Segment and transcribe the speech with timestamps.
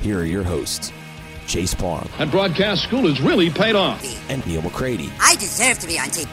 [0.00, 0.92] here are your hosts,
[1.46, 4.02] Chase Parham That broadcast school has really paid off.
[4.30, 5.10] and Neil McCready.
[5.20, 6.28] I deserve to be on TV.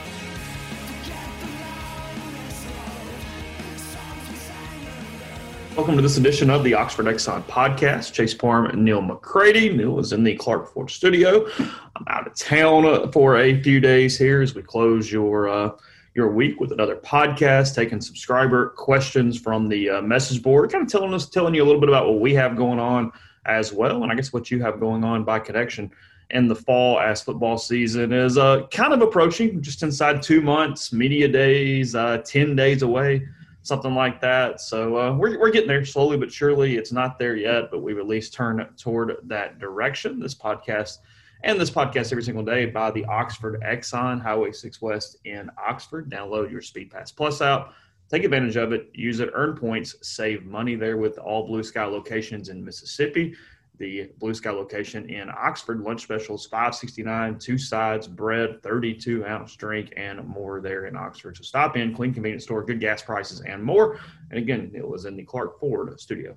[5.76, 8.12] Welcome to this edition of the Oxford Exxon podcast.
[8.14, 9.70] Chase Parham and Neil McCready.
[9.72, 11.48] Neil is in the Clark Ford studio.
[11.60, 15.72] I'm out of town for a few days here as we close your uh,
[16.16, 20.92] your week with another podcast, taking subscriber questions from the uh, message board, kind of
[20.92, 23.12] telling us, telling you a little bit about what we have going on
[23.48, 25.92] as well, and I guess what you have going on by connection
[26.32, 30.92] in the fall as football season is uh, kind of approaching, just inside two months,
[30.92, 33.26] media days, uh, 10 days away,
[33.62, 34.60] something like that.
[34.60, 36.76] So uh, we're, we're getting there slowly but surely.
[36.76, 40.20] It's not there yet, but we've at least turned toward that direction.
[40.20, 40.98] This podcast
[41.44, 46.10] and this podcast every single day by the Oxford Exxon Highway 6 West in Oxford.
[46.10, 47.74] Download your Speed Pass Plus app.
[48.10, 48.90] Take advantage of it.
[48.94, 49.30] Use it.
[49.34, 49.96] Earn points.
[50.02, 53.36] Save money there with all Blue Sky locations in Mississippi.
[53.80, 58.94] The Blue Sky location in Oxford lunch specials five sixty nine, two sides, bread, thirty
[58.94, 61.38] two ounce drink, and more there in Oxford.
[61.38, 64.00] So stop in, clean convenience store, good gas prices, and more.
[64.32, 66.36] And again, it was in the Clark Ford studio.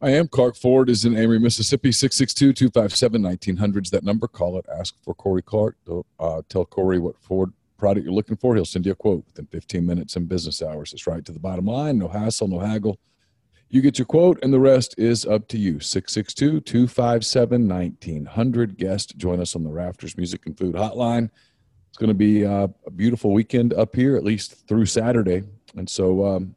[0.00, 0.28] I am.
[0.28, 4.28] Clark Ford is in Amory, Mississippi, 662-257-1900's that number.
[4.28, 4.66] Call it.
[4.68, 5.76] Ask for Corey Clark.
[6.20, 8.54] Uh, tell Corey what Ford product you're looking for.
[8.54, 10.92] He'll send you a quote within 15 minutes in business hours.
[10.92, 11.98] It's right to the bottom line.
[11.98, 12.98] No hassle, no haggle.
[13.68, 15.76] You get your quote, and the rest is up to you.
[15.76, 18.76] 662-257-1900.
[18.76, 21.28] Guest, join us on the Rafters Music and Food Hotline.
[21.88, 25.42] It's going to be uh, a beautiful weekend up here, at least through Saturday.
[25.76, 26.54] And so um,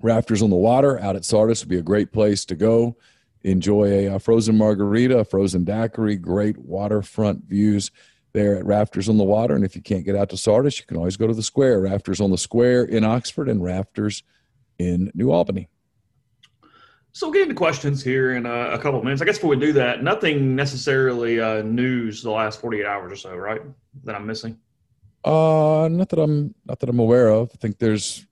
[0.00, 2.96] Rafters on the Water out at Sardis would be a great place to go.
[3.44, 7.90] Enjoy a, uh frozen margarita, a frozen daiquiri, great waterfront views
[8.32, 9.54] there at Rafters on the Water.
[9.54, 11.80] And if you can't get out to Sardis, you can always go to the Square.
[11.80, 14.22] Rafters on the Square in Oxford and Rafters
[14.78, 15.68] in New Albany.
[17.14, 19.20] So we'll get into questions here in uh, a couple of minutes.
[19.20, 23.16] I guess before we do that, nothing necessarily uh, news the last 48 hours or
[23.16, 23.60] so, right?
[24.04, 24.58] That I'm missing.
[25.22, 27.50] Uh, not that I'm not that I'm aware of.
[27.52, 28.26] I think there's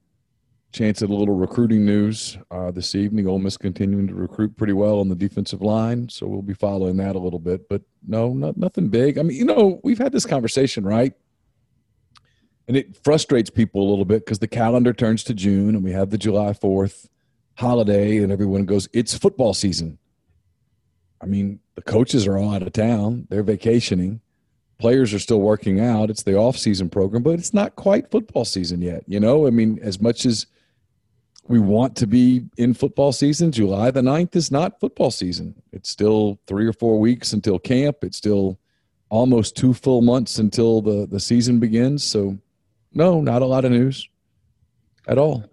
[0.72, 3.26] chance at a little recruiting news uh, this evening.
[3.26, 6.96] Ole Miss continuing to recruit pretty well on the defensive line, so we'll be following
[6.98, 7.68] that a little bit.
[7.68, 9.18] But no, not nothing big.
[9.18, 11.12] I mean, you know, we've had this conversation, right?
[12.68, 15.92] And it frustrates people a little bit because the calendar turns to June, and we
[15.92, 17.08] have the July Fourth
[17.56, 19.98] holiday, and everyone goes, "It's football season."
[21.20, 24.20] I mean, the coaches are all out of town; they're vacationing
[24.80, 26.10] players are still working out.
[26.10, 29.04] It's the off-season program, but it's not quite football season yet.
[29.06, 30.46] You know, I mean, as much as
[31.50, 35.60] we want to be in football season, July the 9th is not football season.
[35.72, 37.98] It's still three or four weeks until camp.
[38.02, 38.56] It's still
[39.08, 42.04] almost two full months until the, the season begins.
[42.04, 42.38] So,
[42.94, 44.08] no, not a lot of news
[45.08, 45.44] at all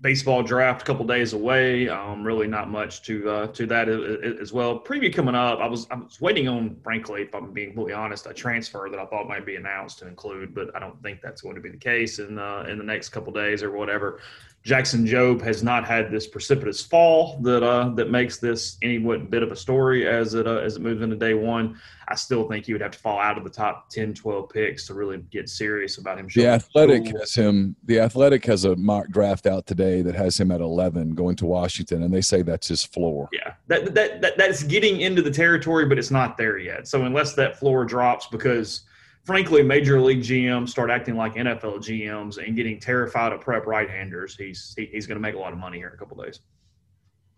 [0.00, 1.88] baseball draft a couple days away.
[1.88, 4.78] Um, really not much to uh, to that as well.
[4.78, 5.58] Preview coming up.
[5.58, 8.98] I was I was waiting on, frankly, if I'm being completely honest, a transfer that
[8.98, 11.70] I thought might be announced to include, but I don't think that's going to be
[11.70, 14.20] the case in uh, in the next couple days or whatever.
[14.64, 19.30] Jackson Jobe has not had this precipitous fall that uh, that makes this any what
[19.30, 21.78] bit of a story as it uh, as it moves into day one.
[22.08, 24.86] I still think he would have to fall out of the top 10, 12 picks
[24.86, 26.26] to really get serious about him.
[26.34, 27.76] The athletic has him.
[27.84, 31.46] The athletic has a mock draft out today that has him at eleven going to
[31.46, 33.28] Washington, and they say that's his floor.
[33.32, 36.88] Yeah, that, that that that's getting into the territory, but it's not there yet.
[36.88, 38.82] So unless that floor drops because
[39.28, 44.34] frankly, major league GMs start acting like NFL GMs and getting terrified of prep right-handers,
[44.34, 46.40] he's he, he's going to make a lot of money here in a couple days.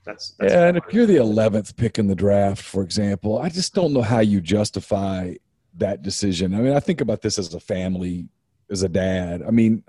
[0.05, 3.49] That's, that's yeah, and if you're the eleventh pick in the draft, for example, I
[3.49, 5.35] just don't know how you justify
[5.79, 6.55] that decision.
[6.55, 8.29] I mean, I think about this as a family,
[8.71, 9.43] as a dad.
[9.43, 9.83] I mean,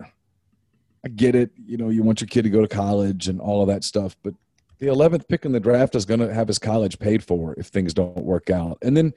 [1.06, 1.52] I get it.
[1.56, 4.18] You know, you want your kid to go to college and all of that stuff,
[4.24, 4.34] but
[4.80, 7.68] the 11th pick in the draft is going to have his college paid for if
[7.68, 8.80] things don't work out.
[8.82, 9.14] And then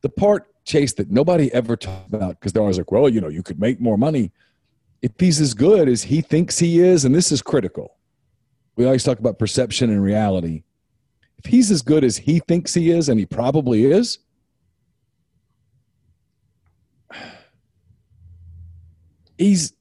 [0.00, 3.28] the part, Chase, that nobody ever talked about because they're always like, well, you know,
[3.28, 4.30] you could make more money.
[5.00, 7.96] If he's as good as he thinks he is, and this is critical,
[8.76, 10.62] we always talk about perception and reality.
[11.38, 14.18] If he's as good as he thinks he is, and he probably is,
[19.38, 19.72] he's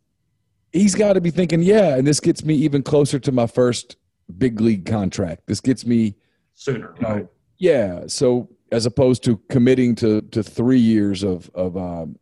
[0.71, 3.97] he's got to be thinking, yeah, and this gets me even closer to my first
[4.37, 5.43] big league contract.
[5.45, 6.15] This gets me
[6.55, 7.27] sooner, you know, right?
[7.57, 8.03] Yeah.
[8.07, 12.17] So as opposed to committing to to three years of of um,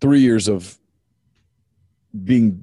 [0.00, 0.78] three years of
[2.24, 2.62] being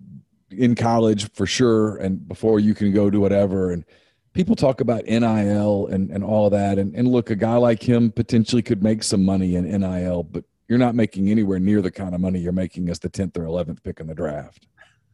[0.50, 3.86] in college for sure, and before you can go do whatever, and
[4.33, 7.81] people talk about NIL and and all of that, and and look, a guy like
[7.81, 11.92] him potentially could make some money in NIL, but you're not making anywhere near the
[11.92, 14.68] kind of money you're making as the 10th or 11th pick in the draft.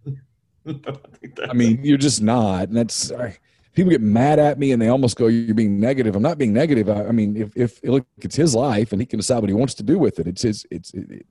[1.49, 2.67] I mean, you're just not.
[2.67, 3.11] And that's
[3.77, 6.51] people get mad at me and they almost go, "You're being negative." I'm not being
[6.51, 6.89] negative.
[6.89, 9.53] I, I mean, if if look, it's his life and he can decide what he
[9.53, 10.27] wants to do with it.
[10.27, 10.65] It's his.
[10.71, 11.25] It's it, it,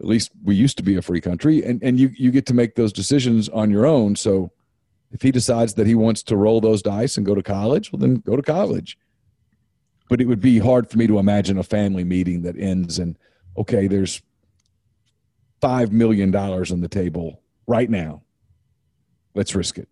[0.00, 2.54] at least we used to be a free country, and and you you get to
[2.54, 4.14] make those decisions on your own.
[4.14, 4.52] So
[5.10, 7.98] if he decides that he wants to roll those dice and go to college, well,
[7.98, 8.96] then go to college.
[10.08, 13.18] But it would be hard for me to imagine a family meeting that ends and
[13.56, 14.22] okay, there's
[15.60, 18.22] five million dollars on the table right now.
[19.34, 19.88] Let's risk it.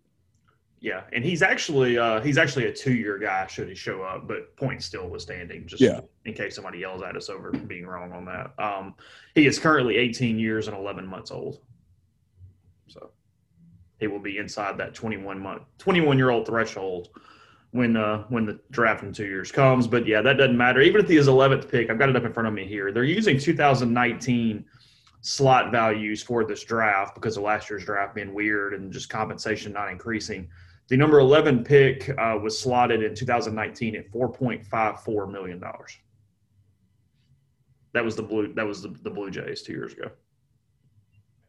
[0.79, 4.27] Yeah, and he's actually uh, he's actually a two year guy should he show up,
[4.27, 5.65] but point still withstanding.
[5.65, 6.01] Just yeah.
[6.25, 8.53] in case somebody yells at us over being wrong on that.
[8.59, 8.93] Um,
[9.33, 11.61] he is currently 18 years and 11 months old,
[12.87, 13.09] so
[13.99, 17.09] he will be inside that 21 month 21 year old threshold
[17.71, 19.87] when uh, when the draft in two years comes.
[19.87, 20.81] But yeah, that doesn't matter.
[20.81, 22.91] Even if he is 11th pick, I've got it up in front of me here.
[22.91, 24.63] They're using 2019
[25.21, 29.73] slot values for this draft because of last year's draft being weird and just compensation
[29.73, 30.47] not increasing.
[30.89, 35.97] The number 11 pick uh, was slotted in 2019 at 4.54 million dollars.
[37.93, 38.53] That was the blue.
[38.53, 40.11] That was the, the Blue Jays two years ago.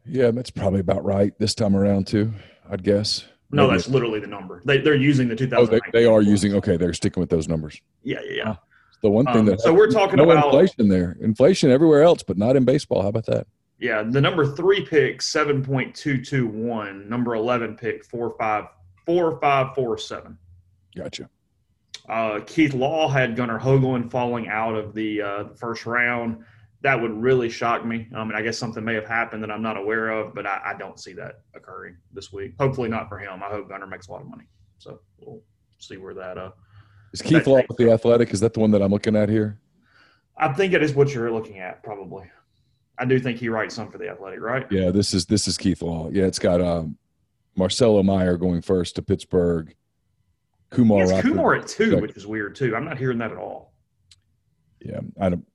[0.05, 2.33] Yeah, that's probably about right this time around too.
[2.69, 3.25] I'd guess.
[3.51, 3.77] No, Maybe.
[3.77, 4.61] that's literally the number.
[4.65, 5.73] They, they're using the 2000.
[5.73, 6.55] Oh, they, they, are using.
[6.55, 7.81] Okay, they're sticking with those numbers.
[8.03, 8.55] Yeah, yeah, yeah.
[9.01, 12.21] The one thing um, that so we're talking no about inflation there, inflation everywhere else,
[12.23, 13.01] but not in baseball.
[13.01, 13.47] How about that?
[13.79, 17.07] Yeah, the number three pick seven point two two one.
[17.07, 18.65] Number eleven pick four five
[19.09, 20.37] four five four seven.
[20.95, 21.29] Gotcha.
[22.07, 26.43] Uh, Keith Law had Gunnar Hoglund falling out of the uh, first round
[26.81, 28.07] that would really shock me.
[28.15, 30.61] Um, and I guess something may have happened that I'm not aware of, but I,
[30.67, 32.53] I, don't see that occurring this week.
[32.57, 33.43] Hopefully not for him.
[33.43, 34.45] I hope Gunnar makes a lot of money.
[34.77, 35.41] So we'll
[35.77, 36.37] see where that.
[36.37, 36.51] Uh,
[37.11, 38.31] is Keith Law with the Athletic?
[38.31, 39.59] Is that the one that I'm looking at here?
[40.37, 42.29] I think it is what you're looking at, probably.
[42.97, 44.65] I do think he writes some for the Athletic, right?
[44.71, 46.09] Yeah, this is this is Keith Law.
[46.11, 46.97] Yeah, it's got um,
[47.59, 49.75] Marcelo Mayer going first to Pittsburgh.
[50.71, 52.75] Kumar, yes, Kumar at two, which is weird too.
[52.75, 53.73] I'm not hearing that at all.
[54.79, 55.45] Yeah, I don't.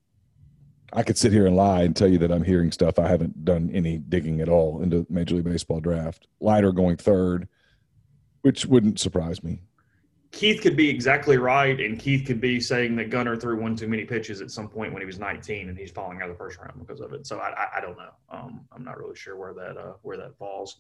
[0.93, 2.99] I could sit here and lie and tell you that I'm hearing stuff.
[2.99, 6.29] I haven't done any digging at all into Major League Baseball draft.
[6.41, 7.49] Leiter going third,
[8.43, 9.61] which wouldn't surprise me.
[10.31, 13.89] Keith could be exactly right, and Keith could be saying that Gunnar threw one too
[13.89, 16.39] many pitches at some point when he was 19, and he's falling out of the
[16.39, 17.27] first round because of it.
[17.27, 18.11] So I, I, I don't know.
[18.31, 20.79] Um, I'm not really sure where that uh, where that falls.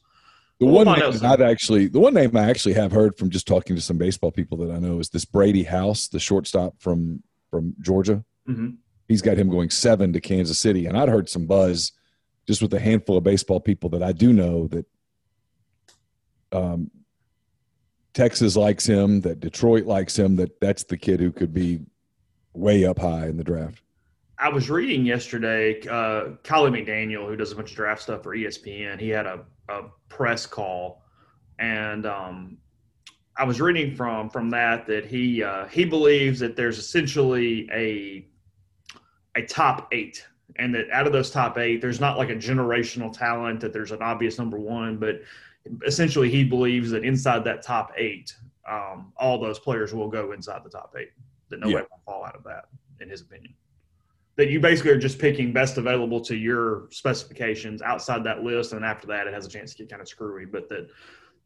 [0.61, 3.47] The we'll one name I've actually, the one name I actually have heard from just
[3.47, 7.23] talking to some baseball people that I know is this Brady House, the shortstop from
[7.51, 8.25] from Georgia.
[8.49, 8.71] Mm-hmm
[9.09, 10.87] he's got him going seven to Kansas City.
[10.87, 11.93] And I'd heard some buzz
[12.47, 14.87] just with a handful of baseball people that I do know that
[16.53, 16.91] um,
[18.13, 21.81] Texas likes him, that Detroit likes him, that that's the kid who could be
[22.53, 23.83] way up high in the draft.
[24.39, 28.37] I was reading yesterday, uh, Kiley McDaniel, who does a bunch of draft stuff for
[28.37, 31.03] ESPN, he had a, a press call,
[31.59, 32.59] and um,
[33.37, 38.27] I was reading from from that that he uh, he believes that there's essentially a
[39.37, 40.25] a top eight
[40.57, 43.93] and that out of those top eight, there's not like a generational talent that there's
[43.93, 45.23] an obvious number one, but
[45.87, 48.35] essentially he believes that inside that top eight,
[48.69, 51.11] um, all those players will go inside the top eight.
[51.49, 51.81] That nobody yeah.
[51.81, 52.67] will fall out of that,
[53.01, 53.55] in his opinion.
[54.37, 58.85] That you basically are just picking best available to your specifications outside that list, and
[58.85, 60.45] after that, it has a chance to get kind of screwy.
[60.45, 60.89] But that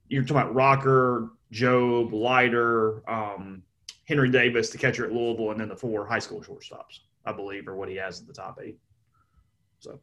[0.08, 3.62] you're talking about Rocker, Jobe, Leiter, um,
[4.06, 7.00] Henry Davis, the catcher at Louisville, and then the four high school shortstops.
[7.26, 8.78] I believe, are what he has at the top eight.
[9.80, 10.00] So,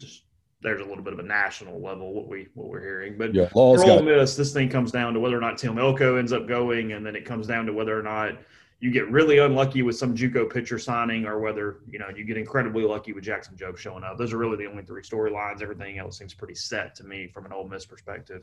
[0.00, 0.24] just
[0.64, 3.16] there's a little bit of a national level what we what we're hearing.
[3.16, 6.16] But Yeah, for Ole Miss, this thing comes down to whether or not Tim Elko
[6.16, 8.38] ends up going, and then it comes down to whether or not
[8.84, 12.36] you get really unlucky with some JUCO pitcher signing, or whether you know you get
[12.36, 14.18] incredibly lucky with Jackson Jobe showing up.
[14.18, 15.62] Those are really the only three storylines.
[15.62, 18.42] Everything else seems pretty set to me from an Ole Miss perspective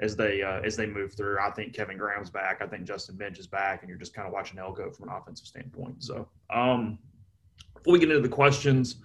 [0.00, 1.38] as they uh, as they move through.
[1.38, 2.62] I think Kevin Graham's back.
[2.62, 5.14] I think Justin Bench is back, and you're just kind of watching Elko from an
[5.14, 6.02] offensive standpoint.
[6.02, 6.98] So, um,
[7.74, 8.96] before we get into the questions,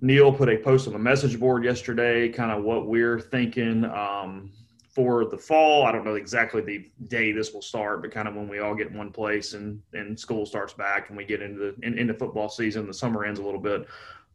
[0.00, 4.52] Neil put a post on the message board yesterday, kind of what we're thinking um,
[4.98, 5.86] for the fall.
[5.86, 8.74] I don't know exactly the day this will start, but kind of when we all
[8.74, 11.96] get in one place and and school starts back and we get into the in,
[11.96, 13.86] into football season, the summer ends a little bit.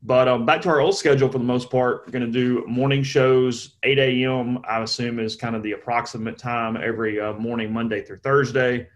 [0.04, 2.04] But um, back to our old schedule for the most part.
[2.06, 4.60] We're going to do morning shows, 8 a.m.
[4.66, 8.88] I assume is kind of the approximate time every uh, morning, Monday through Thursday.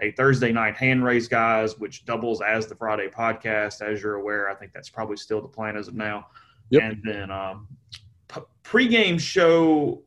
[0.00, 3.82] A Thursday night hand raise, guys, which doubles as the Friday podcast.
[3.82, 6.28] As you're aware, I think that's probably still the plan as of now.
[6.70, 6.82] Yep.
[6.84, 7.66] And then um,
[8.28, 10.02] p- pregame show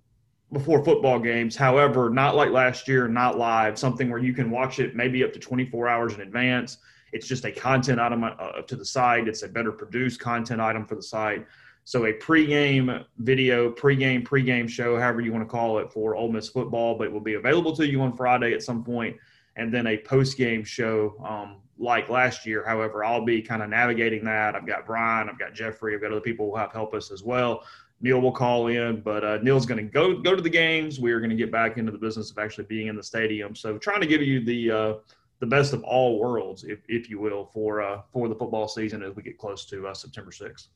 [0.52, 1.56] before football games.
[1.56, 3.78] However, not like last year, not live.
[3.78, 6.78] Something where you can watch it maybe up to 24 hours in advance.
[7.12, 9.28] It's just a content item uh, to the site.
[9.28, 11.46] It's a better produced content item for the site.
[11.84, 16.32] So a pregame video, pregame, pregame show, however you want to call it, for Ole
[16.32, 19.18] Miss football, but it will be available to you on Friday at some point,
[19.56, 22.64] and then a postgame show um, like last year.
[22.64, 24.56] However, I'll be kind of navigating that.
[24.56, 27.24] I've got Brian, I've got Jeffrey, I've got other people who have help us as
[27.24, 27.64] well.
[28.02, 31.00] Neil will call in, but uh, Neil's going to go go to the games.
[31.00, 33.56] We are going to get back into the business of actually being in the stadium.
[33.56, 34.94] So trying to give you the uh,
[35.40, 39.04] the best of all worlds, if, if you will, for uh, for the football season
[39.04, 40.70] as we get close to uh, September sixth.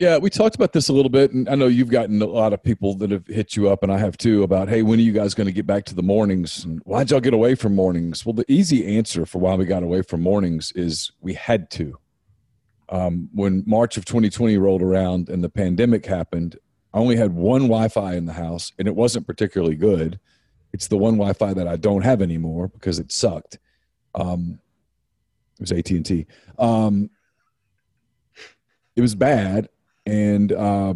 [0.00, 2.52] Yeah, we talked about this a little bit, and I know you've gotten a lot
[2.52, 5.02] of people that have hit you up, and I have too, about hey, when are
[5.02, 6.64] you guys going to get back to the mornings?
[6.64, 8.26] And why'd y'all get away from mornings?
[8.26, 11.96] Well, the easy answer for why we got away from mornings is we had to.
[12.88, 16.58] Um, when March of 2020 rolled around and the pandemic happened,
[16.94, 20.20] I only had one Wi-Fi in the house, and it wasn't particularly good.
[20.72, 23.58] It's the one Wi-Fi that I don't have anymore because it sucked.
[24.14, 24.60] Um,
[25.58, 26.26] it was AT and T.
[26.56, 27.10] Um,
[28.94, 29.68] it was bad,
[30.06, 30.94] and uh,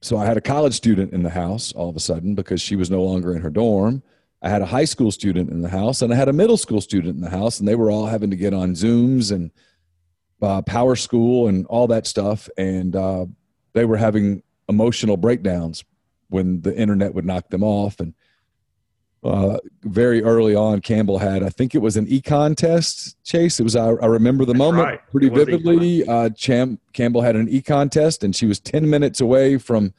[0.00, 2.76] so I had a college student in the house all of a sudden because she
[2.76, 4.00] was no longer in her dorm.
[4.42, 6.80] I had a high school student in the house, and I had a middle school
[6.80, 9.50] student in the house, and they were all having to get on Zooms and
[10.40, 13.26] uh, Power School and all that stuff, and uh,
[13.72, 15.84] they were having emotional breakdowns
[16.28, 18.14] when the internet would knock them off and
[19.24, 23.58] uh, very early on, Campbell had, I think it was an econ test, Chase.
[23.58, 25.10] It was, I, I remember the That's moment right.
[25.10, 26.06] pretty vividly.
[26.06, 29.92] Uh, Cham- Campbell had an econ test, and she was 10 minutes away from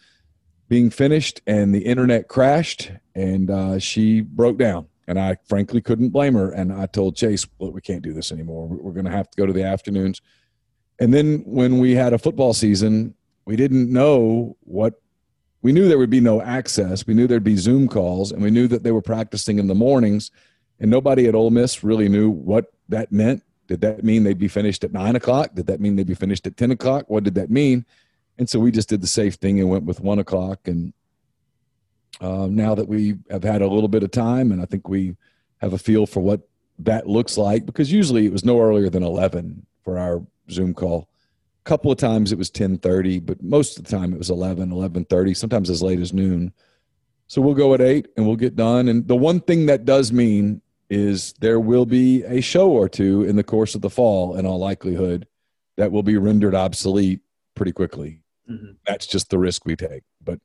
[0.69, 4.87] being finished, and the internet crashed, and uh, she broke down.
[5.07, 6.51] And I frankly couldn't blame her.
[6.51, 8.67] And I told Chase, we can't do this anymore.
[8.67, 10.21] We're, we're going to have to go to the afternoons.
[10.99, 13.15] And then when we had a football season,
[13.49, 15.01] we didn't know what
[15.63, 17.07] we knew there would be no access.
[17.07, 19.73] We knew there'd be Zoom calls, and we knew that they were practicing in the
[19.73, 20.29] mornings.
[20.79, 23.41] And nobody at Ole Miss really knew what that meant.
[23.65, 25.55] Did that mean they'd be finished at nine o'clock?
[25.55, 27.09] Did that mean they'd be finished at ten o'clock?
[27.09, 27.87] What did that mean?
[28.37, 30.67] And so we just did the safe thing and went with one o'clock.
[30.67, 30.93] And
[32.21, 35.15] uh, now that we have had a little bit of time, and I think we
[35.57, 39.01] have a feel for what that looks like, because usually it was no earlier than
[39.01, 41.09] eleven for our Zoom call
[41.65, 45.35] couple of times it was 10.30 but most of the time it was 11 11.30
[45.37, 46.51] sometimes as late as noon
[47.27, 50.11] so we'll go at 8 and we'll get done and the one thing that does
[50.11, 54.35] mean is there will be a show or two in the course of the fall
[54.35, 55.27] in all likelihood
[55.77, 57.19] that will be rendered obsolete
[57.55, 58.77] pretty quickly Mhm.
[58.87, 60.39] that's just the risk we take but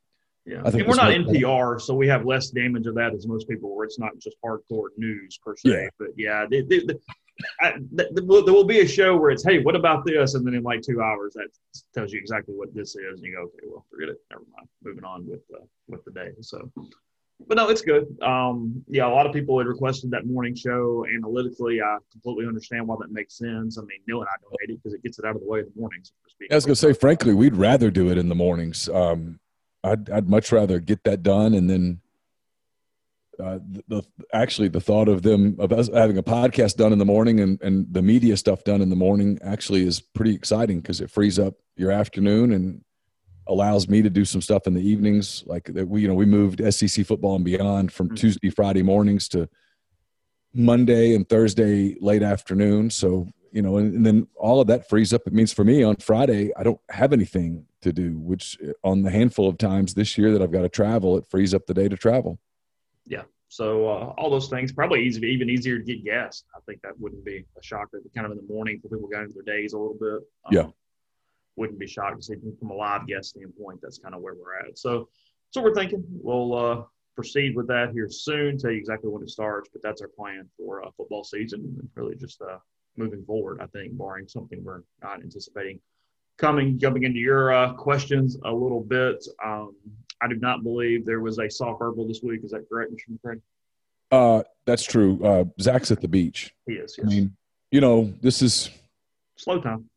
[0.47, 3.27] Yeah, I think we're not no- NPR, so we have less damage of that as
[3.27, 5.71] most people, where it's not just hardcore news per se.
[5.71, 5.89] Yeah.
[5.99, 7.01] But yeah, the, the, the,
[7.61, 10.35] I, the, there will be a show where it's, hey, what about this?
[10.35, 11.49] And then in like two hours, that
[11.93, 14.69] tells you exactly what this is, and you go, okay, well, forget it, never mind,
[14.83, 15.41] moving on with
[15.89, 16.31] with the day.
[16.41, 16.71] So,
[17.49, 18.17] but no, it's good.
[18.23, 21.05] Um, yeah, a lot of people had requested that morning show.
[21.13, 23.79] Analytically, I completely understand why that makes sense.
[23.79, 25.49] I mean, Neil and I don't hate it because it gets it out of the
[25.49, 26.13] way in the mornings.
[26.51, 28.89] I was to say, frankly, we'd rather do it in the mornings.
[28.89, 29.41] Um,
[29.83, 32.01] I'd, I'd much rather get that done and then
[33.43, 36.99] uh, the, the actually the thought of them of us having a podcast done in
[36.99, 40.81] the morning and, and the media stuff done in the morning actually is pretty exciting
[40.81, 42.83] because it frees up your afternoon and
[43.47, 45.43] allows me to do some stuff in the evenings.
[45.47, 48.17] Like that we you know we moved SEC football and beyond from Mhm.
[48.17, 49.49] Tuesday Friday mornings to
[50.53, 52.91] Monday and Thursday late afternoon.
[52.91, 55.23] So you know, and, and then all of that frees up.
[55.27, 59.11] It means for me on Friday, I don't have anything to do, which on the
[59.11, 61.89] handful of times this year that I've got to travel, it frees up the day
[61.89, 62.41] to travel.
[63.55, 66.43] So uh, all those things probably easy, even easier to get guests.
[66.57, 68.03] I think that wouldn't be a shocker.
[68.13, 70.27] Kind of in the morning for people going into their days a little bit.
[70.47, 70.67] Um, Yeah.
[71.55, 73.79] Wouldn't be shocked to see from a live guest standpoint.
[73.81, 74.77] That's kind of where we're at.
[74.77, 75.09] So,
[75.53, 76.83] so we're thinking we'll uh,
[77.15, 78.59] proceed with that here soon.
[78.59, 81.89] Tell you exactly when it starts, but that's our plan for uh, football season and
[81.95, 82.59] really just uh,
[82.97, 83.61] moving forward.
[83.63, 85.79] I think, barring something we're not anticipating
[86.39, 89.25] coming, jumping into your uh, questions a little bit.
[89.45, 89.77] Um,
[90.23, 92.41] I do not believe there was a soft verbal this week.
[92.45, 93.19] Is that correct, Mr.
[93.19, 93.41] McCray?
[94.11, 95.23] Uh, that's true.
[95.25, 96.55] Uh, Zach's at the beach.
[96.67, 96.97] He is.
[97.03, 97.37] I mean,
[97.71, 98.71] you know, this is
[99.37, 99.89] Slow time.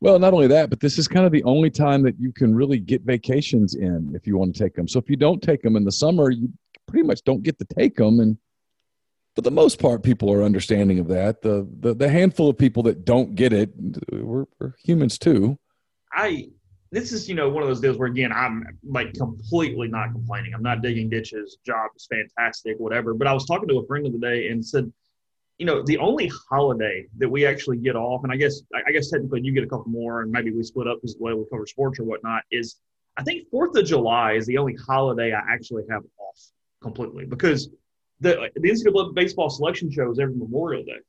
[0.00, 2.54] well, not only that, but this is kind of the only time that you can
[2.54, 4.88] really get vacations in if you want to take them.
[4.88, 6.48] So if you don't take them in the summer, you
[6.88, 8.18] pretty much don't get to take them.
[8.20, 8.38] And
[9.34, 11.42] for the most part, people are understanding of that.
[11.42, 13.70] The the, the handful of people that don't get it,
[14.10, 15.58] we're, we're humans too.
[16.14, 16.48] I
[16.92, 20.54] this is you know one of those deals where again I'm like completely not complaining.
[20.54, 21.56] I'm not digging ditches.
[21.66, 23.14] Job is fantastic, whatever.
[23.14, 24.92] But I was talking to a friend of the day and said,
[25.56, 29.10] you know, the only holiday that we actually get off, and I guess I guess
[29.10, 31.44] technically you get a couple more, and maybe we split up because the way we
[31.50, 32.76] cover sports or whatnot is.
[33.14, 36.40] I think Fourth of July is the only holiday I actually have off
[36.82, 37.68] completely because
[38.20, 41.00] the the NCAA baseball selection show is every Memorial Day,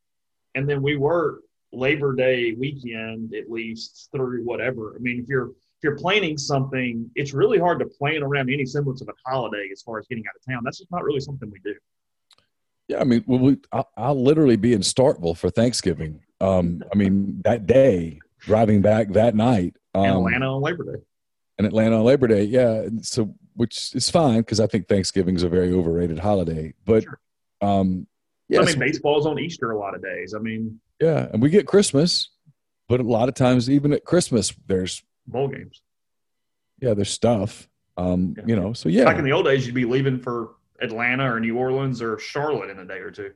[0.56, 4.96] and then we work Labor Day weekend at least through whatever.
[4.98, 5.52] I mean, if you're
[5.84, 9.82] you're planning something, it's really hard to plan around any semblance of a holiday as
[9.82, 10.62] far as getting out of town.
[10.64, 11.76] That's just not really something we do.
[12.88, 16.22] Yeah, I mean, we, I'll, I'll literally be in Starkville for Thanksgiving.
[16.42, 19.76] Um, I mean, that day, driving back that night.
[19.96, 21.02] Um, Atlanta on Labor Day.
[21.60, 22.44] in Atlanta on Labor Day.
[22.44, 26.74] Yeah, so which is fine because I think Thanksgiving is a very overrated holiday.
[26.86, 27.20] But Sure.
[27.62, 28.08] um,
[28.50, 30.34] yeah, I mean, so- baseball's on Easter a lot of days.
[30.34, 32.30] I mean, yeah, and we get Christmas,
[32.90, 35.82] but a lot of times, even at Christmas, there's bowl games.
[36.82, 37.68] yeah, there's stuff.
[37.98, 38.44] Um, Yeah.
[38.48, 41.40] you know, so yeah, Back in the old days, you'd be leaving for Atlanta or
[41.40, 43.32] New Orleans or Charlotte in a day or two.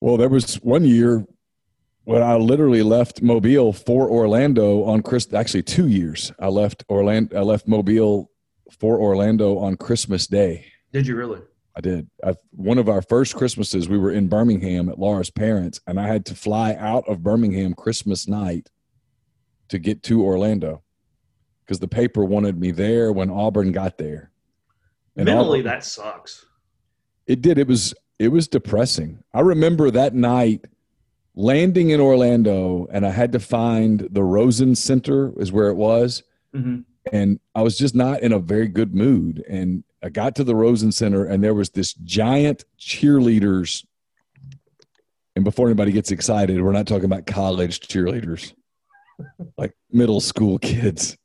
[0.00, 1.24] Well, there was one year
[2.04, 5.32] when I literally left Mobile for Orlando on Chris.
[5.32, 6.32] Actually, two years.
[6.38, 7.36] I left Orlando.
[7.38, 8.30] I left Mobile
[8.78, 10.66] for Orlando on Christmas Day.
[10.92, 11.40] Did you really?
[11.76, 12.08] I did.
[12.24, 16.06] I, one of our first Christmases, we were in Birmingham at Laura's parents, and I
[16.06, 18.70] had to fly out of Birmingham Christmas night
[19.68, 20.82] to get to Orlando
[21.64, 24.30] because the paper wanted me there when Auburn got there.
[25.16, 26.44] And Mentally, Auburn- that sucks.
[27.26, 27.58] it did.
[27.58, 29.22] It was it was depressing.
[29.34, 30.64] I remember that night
[31.34, 36.22] landing in Orlando, and I had to find the Rosen Center is where it was,
[36.54, 36.80] hmm
[37.12, 39.44] and I was just not in a very good mood.
[39.48, 43.84] And I got to the Rosen Center, and there was this giant cheerleaders.
[45.36, 48.54] And before anybody gets excited, we're not talking about college cheerleaders,
[49.56, 51.16] like middle school kids.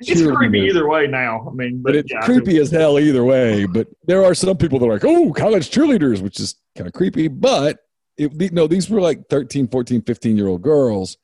[0.00, 1.48] It's creepy either way now.
[1.50, 3.64] I mean, but, But it's yeah, creepy as hell either way.
[3.66, 6.92] But there are some people that are like, oh, college cheerleaders, which is kind of
[6.92, 7.28] creepy.
[7.28, 7.78] But
[8.16, 11.16] it, no, these were like 13, 14, 15 year old girls.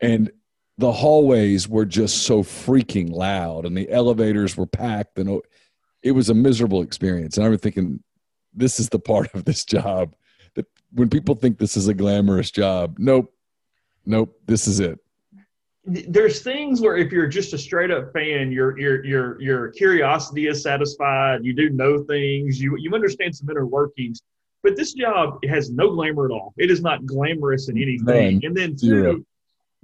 [0.00, 0.30] And
[0.78, 5.18] the hallways were just so freaking loud and the elevators were packed.
[5.18, 5.40] And
[6.02, 7.36] it was a miserable experience.
[7.36, 8.02] And I was thinking,
[8.54, 10.14] this is the part of this job
[10.54, 13.32] that when people think this is a glamorous job, nope,
[14.08, 14.98] nope, this is it.
[15.84, 20.48] there's things where if you're just a straight up fan, your your your your curiosity
[20.48, 21.44] is satisfied.
[21.44, 22.60] You do know things.
[22.60, 24.20] You you understand some inner workings.
[24.64, 26.52] But this job has no glamour at all.
[26.56, 28.40] It is not glamorous in anything.
[28.40, 28.40] None.
[28.42, 29.24] And then two,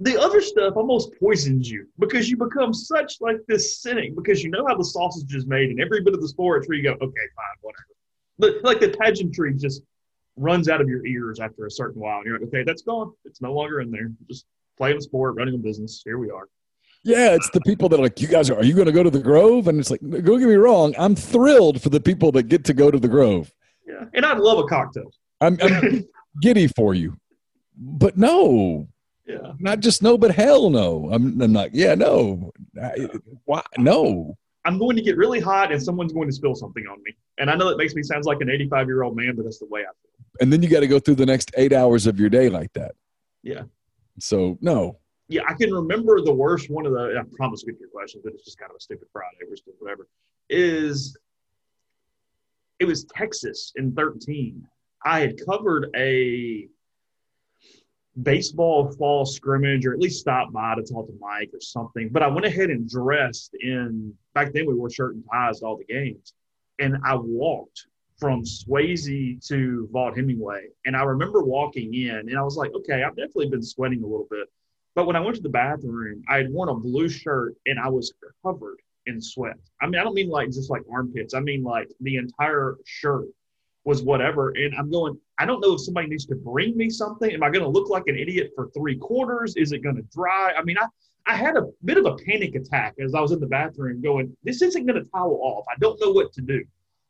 [0.01, 4.49] the other stuff almost poisons you because you become such like this cynic because you
[4.49, 6.91] know how the sausage is made and every bit of the sports where you go,
[6.91, 7.85] okay, fine, whatever.
[8.37, 9.81] But like the pageantry just
[10.37, 12.17] runs out of your ears after a certain while.
[12.17, 13.11] And you're like, okay, that's gone.
[13.25, 14.11] It's no longer in there.
[14.29, 14.45] Just
[14.77, 16.01] playing a sport, running a business.
[16.03, 16.47] Here we are.
[17.03, 19.03] Yeah, it's the people that are like, you guys are, are you going to go
[19.03, 19.67] to the Grove?
[19.67, 22.73] And it's like, don't get me wrong, I'm thrilled for the people that get to
[22.73, 23.51] go to the Grove.
[23.87, 24.05] Yeah.
[24.15, 25.11] And I'd love a cocktail.
[25.39, 26.03] I'm, I'm
[26.41, 27.15] giddy for you,
[27.77, 28.87] but no,
[29.27, 29.53] Yeah.
[29.59, 31.09] not just no, but hell no.
[31.13, 31.75] I'm, I'm not.
[31.75, 32.51] Yeah, no.
[32.81, 33.07] I,
[33.45, 33.61] why?
[33.77, 34.35] No.
[34.65, 37.11] I'm going to get really hot and someone's going to spill something on me.
[37.37, 39.59] And I know it makes me sound like an 85 year old man, but that's
[39.59, 40.14] the way I feel.
[40.41, 42.73] And then you got to go through the next eight hours of your day like
[42.73, 42.93] that.
[43.43, 43.63] Yeah.
[44.19, 44.99] So no.
[45.27, 47.15] Yeah, I can remember the worst one of the.
[47.19, 49.37] I promise to get your questions, but it's just kind of a stupid Friday.
[49.47, 50.07] We're still whatever.
[50.49, 51.17] Is
[52.79, 54.67] it was Texas in 13.
[55.05, 56.67] I had covered a
[58.21, 62.09] baseball fall scrimmage, or at least stopped by to talk to Mike or something.
[62.09, 64.13] But I went ahead and dressed in.
[64.33, 66.33] Back then, we wore shirt and ties to all the games,
[66.79, 67.87] and I walked
[68.17, 70.67] from Swayze to Vaught Hemingway.
[70.85, 74.07] And I remember walking in, and I was like, okay, I've definitely been sweating a
[74.07, 74.47] little bit.
[74.95, 77.89] But when I went to the bathroom, I had worn a blue shirt and I
[77.89, 79.57] was covered in sweat.
[79.81, 81.33] I mean, I don't mean like just like armpits.
[81.33, 83.27] I mean like the entire shirt
[83.83, 84.51] was whatever.
[84.51, 87.29] And I'm going, I don't know if somebody needs to bring me something.
[87.29, 89.55] Am I going to look like an idiot for three quarters?
[89.57, 90.53] Is it going to dry?
[90.57, 90.85] I mean, I,
[91.27, 94.35] I had a bit of a panic attack as I was in the bathroom going,
[94.43, 95.65] this isn't going to towel off.
[95.69, 96.63] I don't know what to do.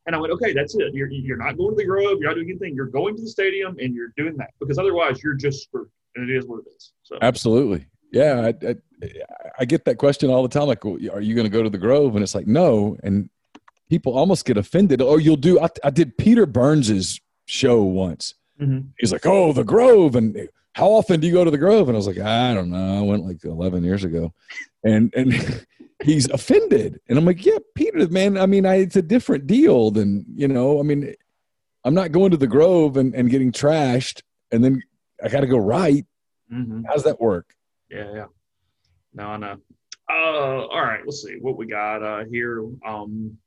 [0.05, 0.93] And I went, okay, that's it.
[0.93, 2.19] You're, you're not going to the Grove.
[2.19, 2.75] You're not doing anything.
[2.75, 5.89] You're going to the stadium and you're doing that because otherwise you're just screwed.
[6.15, 6.93] And it is what it is.
[7.03, 7.87] So Absolutely.
[8.11, 8.51] Yeah.
[8.63, 8.75] I, I,
[9.59, 10.67] I get that question all the time.
[10.67, 12.15] Like, are you going to go to the Grove?
[12.15, 12.97] And it's like, no.
[13.03, 13.29] And
[13.89, 15.01] people almost get offended.
[15.01, 15.59] Oh, you'll do.
[15.59, 18.35] I, I did Peter Burns's show once.
[18.61, 18.89] Mhm.
[18.99, 20.15] He's like, oh, the Grove.
[20.15, 21.89] And how often do you go to the Grove?
[21.89, 22.99] And I was like, I don't know.
[22.99, 24.33] I went like 11 years ago.
[24.83, 25.33] And, and
[26.03, 26.99] he's offended.
[27.07, 30.47] And I'm like, yeah, Peter, man, I mean, I, it's a different deal than, you
[30.47, 31.13] know, I mean,
[31.83, 34.81] I'm not going to the Grove and, and getting trashed and then
[35.23, 36.05] I got to go right.
[36.51, 36.83] mhm.
[36.87, 37.53] How's that work?
[37.89, 38.25] Yeah, yeah.
[39.13, 39.57] No, I know.
[40.09, 42.63] Uh, all right, let's see what we got uh, here.
[42.85, 43.37] Um,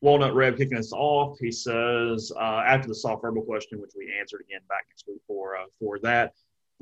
[0.00, 1.38] Walnut Reb kicking us off.
[1.40, 5.20] He says uh, after the soft verbal question, which we answered again back next week
[5.26, 6.32] for uh, for that.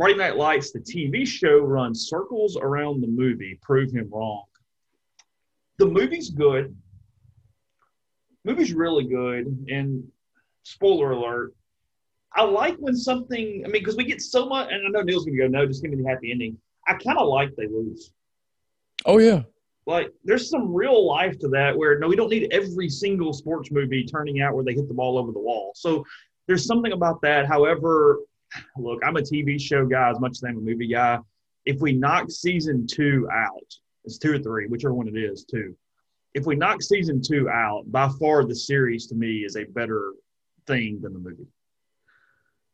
[0.01, 3.59] Friday Night Lights, the TV show, runs circles around the movie.
[3.61, 4.45] Prove him wrong.
[5.77, 6.75] The movie's good.
[8.47, 9.67] Movie's really good.
[9.69, 10.03] And
[10.63, 11.53] spoiler alert,
[12.35, 13.63] I like when something.
[13.63, 15.67] I mean, because we get so much, and I know Neil's going to go, no,
[15.67, 16.57] just give me the happy ending.
[16.89, 18.11] I kind of like they lose.
[19.05, 19.43] Oh, yeah.
[19.85, 21.77] Like, there's some real life to that.
[21.77, 24.95] Where no, we don't need every single sports movie turning out where they hit the
[24.95, 25.73] ball over the wall.
[25.75, 26.07] So
[26.47, 27.47] there's something about that.
[27.47, 28.21] However,
[28.77, 31.19] look, I'm a TV show guy as much as I'm a movie guy.
[31.67, 33.67] If we knock season two out,
[34.05, 35.77] it's two or three, whichever one it is, two.
[36.35, 40.13] If we knock season two out, by far the series to me is a better
[40.67, 41.47] thing than the movie.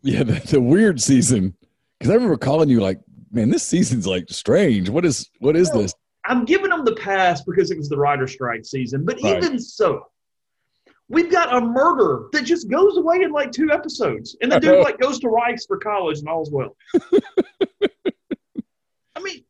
[0.02, 1.54] Yeah, the, the weird season.
[1.98, 3.00] Because I remember calling you like,
[3.32, 4.88] man, this season's like strange.
[4.88, 5.94] What is what is this?
[6.26, 9.42] I'm giving them the pass because it was the writer strike season, but Right.
[9.42, 10.06] even so,
[11.08, 14.82] we've got a murder that just goes away in like two episodes, and the dude
[14.82, 16.76] like goes to Rice for college and all's well.
[19.14, 19.44] I mean,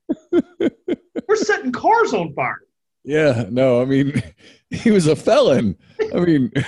[1.26, 2.60] we're setting cars on fire.
[3.04, 4.20] Yeah, no, I mean,
[4.70, 5.76] he was a felon.
[6.14, 6.52] I mean,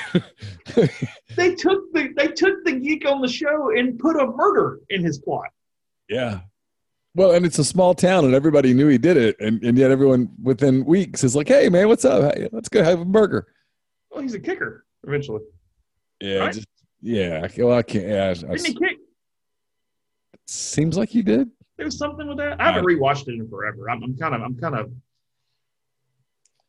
[1.36, 5.04] They took the they took the geek on the show and put a murder in
[5.04, 5.50] his plot.
[6.08, 6.40] yeah.
[7.14, 9.90] Well, and it's a small town, and everybody knew he did it, and, and yet
[9.90, 12.34] everyone within weeks is like, "Hey, man, what's up?
[12.36, 13.46] Hey, let's go have a burger."
[14.18, 15.42] Well, he's a kicker eventually.
[16.20, 16.52] Yeah, Right?
[16.52, 16.66] just,
[17.00, 17.46] yeah.
[17.48, 18.04] I- Well, I can't.
[18.08, 18.98] Yeah, I- I- Didn't he kick?
[20.44, 21.48] seems like you did.
[21.76, 22.60] There was something with that.
[22.60, 23.88] I haven't rewatched it in forever.
[23.88, 24.90] I'm, I'm kind of I'm kind of.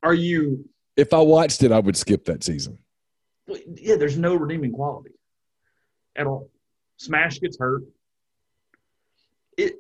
[0.04, 2.78] Are you If I watched it, I would skip that season.
[3.48, 5.16] Yeah, there's no redeeming quality
[6.16, 6.52] at all.
[6.98, 7.82] Smash gets hurt.
[9.58, 9.78] It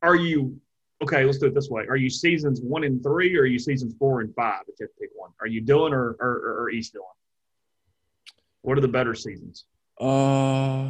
[0.00, 0.61] are you
[1.02, 1.24] okay?
[1.24, 1.84] Let's do it this way.
[1.88, 4.62] Are you seasons one and three, or are you seasons four and five?
[4.68, 7.06] If you have to pick one, are you Dillon or or, or, or East Dillon?
[8.62, 9.64] What are the better seasons?
[10.00, 10.04] Uh,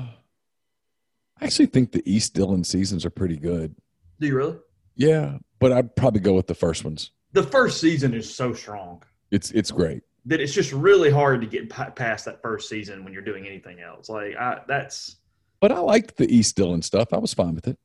[0.04, 3.74] I actually think the East Dillon seasons are pretty good.
[4.20, 4.56] Do you really?
[4.94, 7.10] Yeah, but I'd probably go with the first ones.
[7.32, 10.02] The first season is so strong It's it's great.
[10.26, 13.80] that it's just really hard to get past that first season when you're doing anything
[13.80, 14.08] else.
[14.10, 15.16] Like I, that's
[15.60, 17.08] But I liked the East Dillon stuff.
[17.12, 17.78] I was fine with it.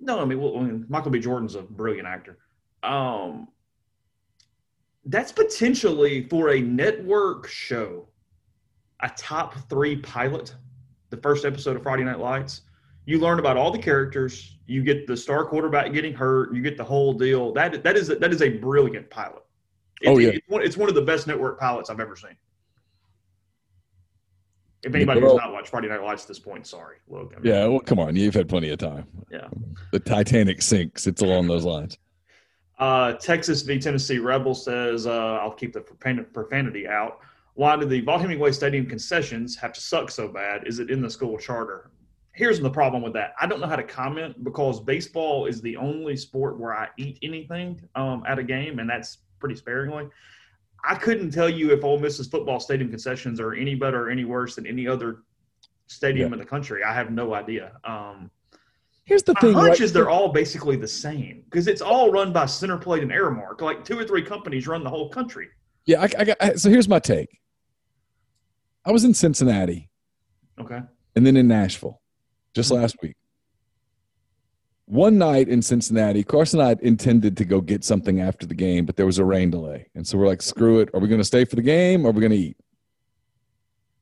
[0.00, 1.18] No, I mean, well, I mean, Michael B.
[1.18, 2.38] Jordan's a brilliant actor.
[2.82, 3.48] Um,
[5.04, 8.08] that's potentially for a network show,
[9.02, 10.54] a top three pilot.
[11.10, 12.62] The first episode of Friday Night Lights,
[13.06, 14.58] you learn about all the characters.
[14.66, 16.52] You get the star quarterback getting hurt.
[16.54, 17.52] You get the whole deal.
[17.52, 19.42] That that is that is a brilliant pilot.
[20.02, 20.28] It- Oh, yeah.
[20.30, 22.36] it's, one, it's one of the best network pilots I've ever seen.
[24.82, 26.98] If anybody has not watched Friday Night Lights at this point, sorry.
[27.08, 28.14] Look, I mean, Yeah, well, come on.
[28.14, 29.06] You've had plenty of time.
[29.30, 29.48] Yeah.
[29.90, 31.06] The Titanic sinks.
[31.06, 31.98] It's along those lines.
[32.78, 33.78] Uh, Texas v.
[33.78, 37.20] Tennessee Rebel says, uh, I'll keep the profanity out.
[37.54, 40.66] Why do the Vaught Hemingway Stadium concessions have to suck so bad?
[40.66, 41.90] Is it in the school charter?
[42.32, 43.32] Here's the problem with that.
[43.40, 47.18] I don't know how to comment because baseball is the only sport where I eat
[47.22, 50.10] anything um, at a game, and that's pretty sparingly.
[50.88, 54.24] I couldn't tell you if Ole Miss's football stadium concessions are any better or any
[54.24, 55.22] worse than any other
[55.88, 56.34] stadium Yeah.
[56.34, 56.84] in the country.
[56.84, 57.72] I have no idea.
[57.84, 58.30] Um,
[59.04, 59.52] Here's the thing.
[59.54, 59.80] hunch right?
[59.80, 63.60] is they're all basically the same because it's all run by Centerplate and Aramark.
[63.60, 65.48] Like two or three companies run the whole country.
[65.86, 66.36] Yeah, I, I got.
[66.40, 67.28] I- So here's my take.
[68.84, 69.90] I was in Cincinnati
[70.60, 70.80] Okay.
[71.16, 72.00] and then in Nashville
[72.54, 72.76] just Mhm.
[72.76, 73.16] last week.
[74.86, 78.86] One night in Cincinnati, Carson and I intended to go get something after the game,
[78.86, 80.88] but there was a rain delay, and so we're like, "Screw it!
[80.94, 82.04] Are we going to stay for the game?
[82.04, 82.56] Or are we going to eat?"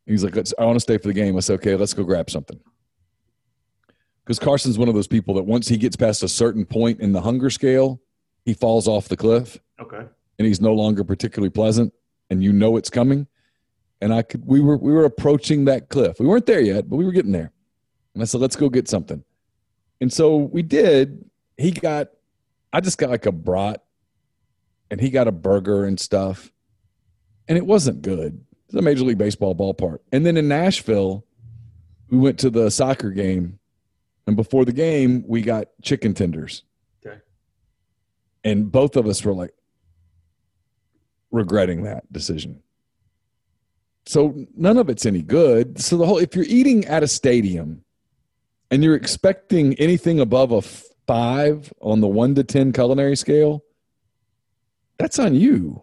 [0.05, 2.05] He's like, let's, "I want to stay for the game." I said, "Okay, let's go
[2.05, 2.61] grab something."
[4.25, 7.13] Because Carson's one of those people that once he gets past a certain point in
[7.13, 8.01] the hunger scale,
[8.45, 10.05] he falls off the cliff Okay.
[10.39, 11.93] and he's no longer particularly pleasant
[12.31, 13.27] and you know it's coming
[14.01, 16.97] and i could we were we were approaching that cliff we weren't there yet but
[16.97, 17.53] we were getting there
[18.15, 19.23] and i said let's go get something
[20.01, 21.25] and so we did
[21.57, 22.09] he got
[22.73, 23.83] i just got like a brat
[24.91, 26.51] and he got a burger and stuff
[27.49, 31.25] and it wasn't good it's a major league baseball ballpark and then in nashville
[32.11, 33.59] we went to the soccer game
[34.27, 36.63] and before the game we got chicken tenders
[37.05, 37.19] Okay.
[38.43, 39.53] and both of us were like
[41.31, 42.63] regretting that decision.
[44.07, 45.81] So none of it's any good.
[45.81, 47.84] So the whole if you're eating at a stadium
[48.71, 53.65] and you're expecting anything above a five on the one to ten culinary scale,
[54.99, 55.83] that's on you.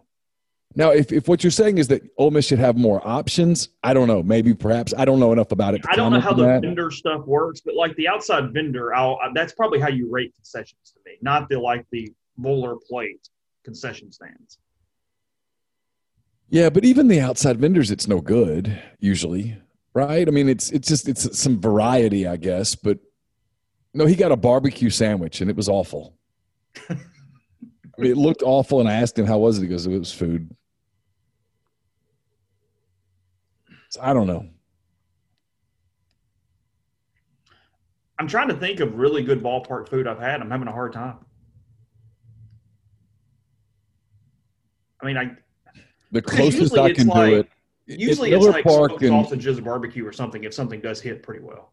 [0.74, 3.92] Now, if, if what you're saying is that Ole Miss should have more options, I
[3.92, 4.22] don't know.
[4.22, 5.82] Maybe, perhaps, I don't know enough about it.
[5.86, 6.62] I don't know how the that.
[6.62, 10.94] vendor stuff works, but like the outside vendor, I'll, that's probably how you rate concessions
[10.94, 13.28] to me, not the like the boilerplate
[13.64, 14.58] concession stands.
[16.48, 19.58] Yeah, but even the outside vendors, it's no good usually,
[19.94, 20.26] right?
[20.26, 22.74] I mean, it's it's just it's some variety, I guess.
[22.74, 22.98] But
[23.94, 26.16] no, he got a barbecue sandwich and it was awful.
[26.88, 26.96] I
[28.00, 29.62] mean, it looked awful, and I asked him how was it.
[29.62, 30.54] He goes, "It was food."
[33.90, 34.48] So I don't know.
[38.18, 40.40] I'm trying to think of really good ballpark food I've had.
[40.40, 41.18] I'm having a hard time.
[45.02, 45.32] I mean, I
[46.12, 47.48] The closest I can like- do it.
[47.98, 51.42] Usually it's like Park smoked and sausages barbecue or something if something does hit pretty
[51.42, 51.72] well.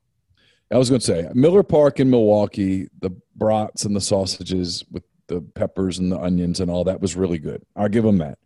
[0.71, 5.03] I was going to say Miller Park in Milwaukee, the brats and the sausages with
[5.27, 7.63] the peppers and the onions and all that was really good.
[7.75, 8.37] I'll give them that.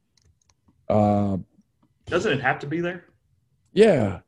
[0.89, 1.37] Uh,
[2.05, 3.05] Doesn't it have to be there?
[3.73, 4.19] yeah,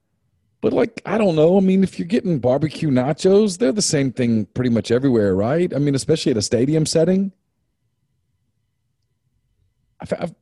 [0.62, 1.58] but like I don't know.
[1.58, 5.74] I mean, if you're getting barbecue nachos, they're the same thing pretty much everywhere, right?
[5.74, 7.32] I mean, especially at a stadium setting.
[10.00, 10.36] I've, I've,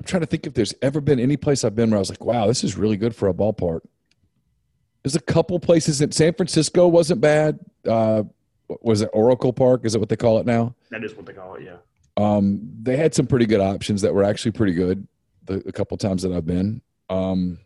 [0.00, 2.08] I'm trying to think if there's ever been any place I've been where I was
[2.08, 3.82] like, "Wow, this is really good for a ballpark."
[5.02, 7.60] There's a couple places in San Francisco wasn't bad.
[7.86, 8.22] Uh,
[8.80, 9.84] was it Oracle Park?
[9.84, 10.74] Is that what they call it now?
[10.90, 11.64] That is what they call it.
[11.64, 11.76] Yeah.
[12.16, 15.06] Um, they had some pretty good options that were actually pretty good.
[15.44, 17.58] The a couple times that I've been, um,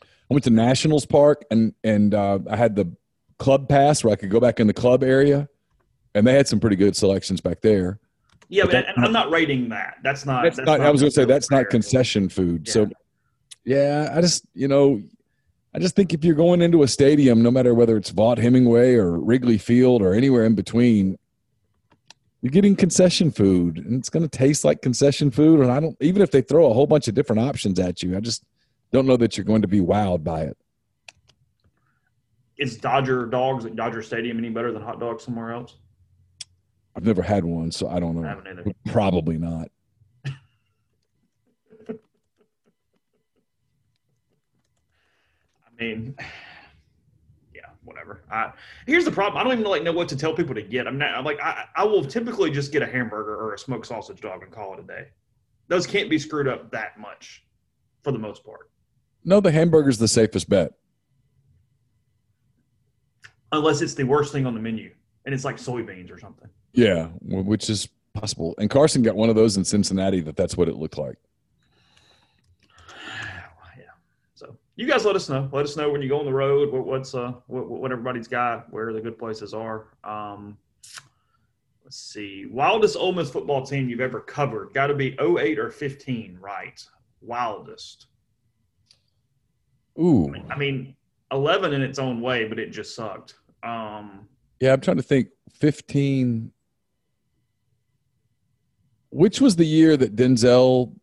[0.00, 2.88] I went to Nationals Park and and uh, I had the
[3.38, 5.48] club pass where I could go back in the club area,
[6.14, 7.98] and they had some pretty good selections back there.
[8.50, 9.98] Yeah, But but, that- and I'm not rating that.
[10.02, 10.42] That's not.
[10.42, 12.66] That's, not, I was going to say that's not concession food.
[12.66, 12.72] Yeah.
[12.72, 12.90] So,
[13.64, 15.00] yeah, I just you know,
[15.72, 18.94] I just think if you're going into a stadium, no matter whether it's Vaught Hemingway
[18.94, 21.16] or Wrigley Field or anywhere in between,
[22.42, 25.60] you're getting concession food, and it's going to taste like concession food.
[25.60, 28.16] And I don't even if they throw a whole bunch of different options at you,
[28.16, 28.42] I just
[28.92, 30.56] don't know that you're going to be wowed by it.
[32.58, 35.76] Is Dodger dogs at Dodger Stadium any better than hot dogs somewhere else?
[36.96, 38.42] I've never had one, so I don't I know.
[38.50, 38.64] either.
[38.86, 39.68] Probably not.
[45.66, 46.14] I mean,
[47.54, 48.22] yeah, whatever.
[48.30, 48.52] I,
[48.86, 49.40] here's the problem.
[49.40, 50.86] I don't even like know what to tell people to get.
[50.86, 53.86] I'm not I'm like I, I will typically just get a hamburger or a smoked
[53.86, 55.08] sausage dog and call it a day.
[55.68, 57.44] Those can't be screwed up that much,
[58.02, 58.70] for the most part,
[59.24, 60.72] No, the hamburger's the safest bet.
[63.52, 64.92] unless it's the worst thing on the menu
[65.24, 66.48] and it's like soybeans or something.
[66.72, 68.54] Yeah, which is possible.
[68.58, 71.16] And Carson got one of those in Cincinnati that that's what it looked like.
[73.76, 73.84] yeah.
[74.34, 75.48] So you guys let us know.
[75.52, 76.72] Let us know when you go on the road.
[76.72, 79.86] What, what's uh what, what everybody's got, where the good places are.
[80.04, 80.56] Um,
[81.84, 82.46] let's see.
[82.50, 84.72] Wildest Ole Miss football team you've ever covered?
[84.72, 86.82] Got to be 08 or 15, right?
[87.20, 88.06] Wildest.
[89.98, 90.94] Ooh, I mean,
[91.32, 93.34] 11 in its own way, but it just sucked.
[93.62, 94.28] Um,
[94.60, 94.72] yeah.
[94.72, 95.28] I'm trying to think.
[95.52, 96.52] Fifteen.
[99.10, 100.94] Which was the year that Denzel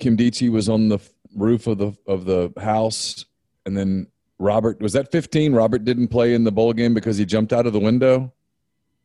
[0.00, 0.98] Nkemdiche was on the
[1.36, 3.26] roof of the of the house,
[3.66, 4.06] and then
[4.38, 5.52] Robert was that 15?
[5.52, 8.32] Robert didn't play in the bowl game because he jumped out of the window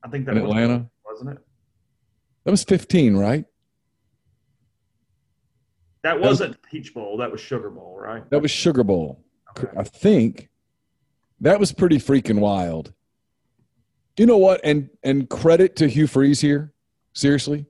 [0.03, 0.89] I think that in was, Atlanta.
[1.05, 1.37] wasn't it?
[2.43, 3.45] That was 15, right?
[6.03, 7.17] That wasn't Peach Bowl.
[7.17, 8.29] That was Sugar Bowl, right?
[8.29, 9.23] That was Sugar Bowl.
[9.57, 9.71] Okay.
[9.77, 10.49] I think
[11.39, 12.93] that was pretty freaking wild.
[14.17, 14.61] You know what?
[14.63, 16.71] And and credit to Hugh Freeze here.
[17.13, 17.65] Seriously,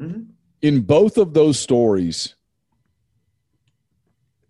[0.00, 0.26] Mhm.
[0.62, 2.34] in both of those stories,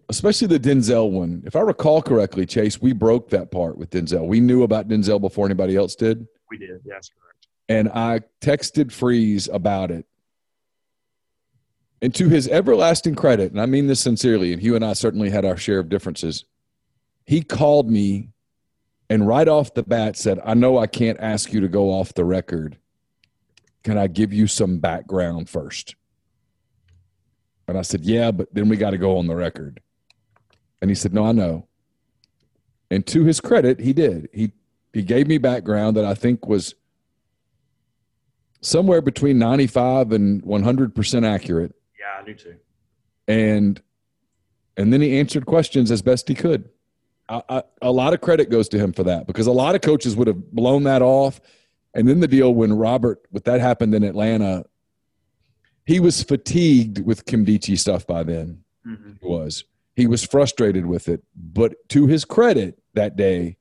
[0.08, 4.26] especially the Denzel one, if I recall correctly, Chase, we broke that part with Denzel.
[4.26, 6.80] We knew about Denzel before anybody else did, We did.
[6.84, 7.48] Yes, correct.
[7.68, 10.06] and I texted Freeze about it.
[12.02, 15.30] And to his everlasting credit, and I mean this sincerely, and Hugh and I certainly
[15.30, 16.44] had our share of differences,
[17.24, 18.30] he called me
[19.10, 22.14] and right off the bat said, I know I can't ask you to go off
[22.14, 22.78] the record,
[23.82, 25.94] can I give you some background first?
[27.68, 29.80] And I said, Yeah, but then we got to go on the record.
[30.80, 31.66] And he said, No, I know.
[32.90, 34.28] And to his credit, he did.
[34.32, 34.52] He
[34.92, 36.74] he gave me background that I think was
[38.60, 41.74] somewhere between 95 and 100% accurate.
[41.98, 42.56] Yeah, I do too.
[43.26, 43.82] And
[44.76, 46.68] and then he answered questions as best he could.
[47.28, 49.80] I, I, a lot of credit goes to him for that because a lot of
[49.80, 51.40] coaches would have blown that off.
[51.94, 54.64] And then the deal when Robert, with that happened in Atlanta,
[55.86, 58.64] he was fatigued with Kim Nkemdiche stuff by then.
[58.86, 59.12] Mm-hmm.
[59.20, 59.64] He was.
[59.96, 61.22] He was frustrated with it.
[61.36, 63.56] But to his credit that day,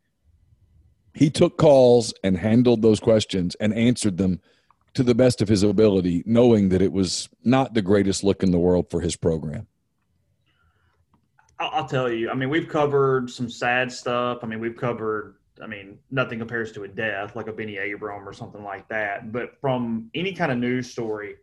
[1.13, 4.41] he took calls and handled those questions and answered them
[4.95, 8.51] to the best of his ability, knowing that it was not the greatest look in
[8.51, 9.67] the world for his program.
[11.59, 12.29] I'll, I'll tell you.
[12.29, 14.39] I mean, we've covered some sad stuff.
[14.43, 15.35] I mean, we've covered.
[15.61, 19.31] I mean, nothing compares to a death like a Benny Abram or something like that.
[19.31, 21.35] But from any kind of news story,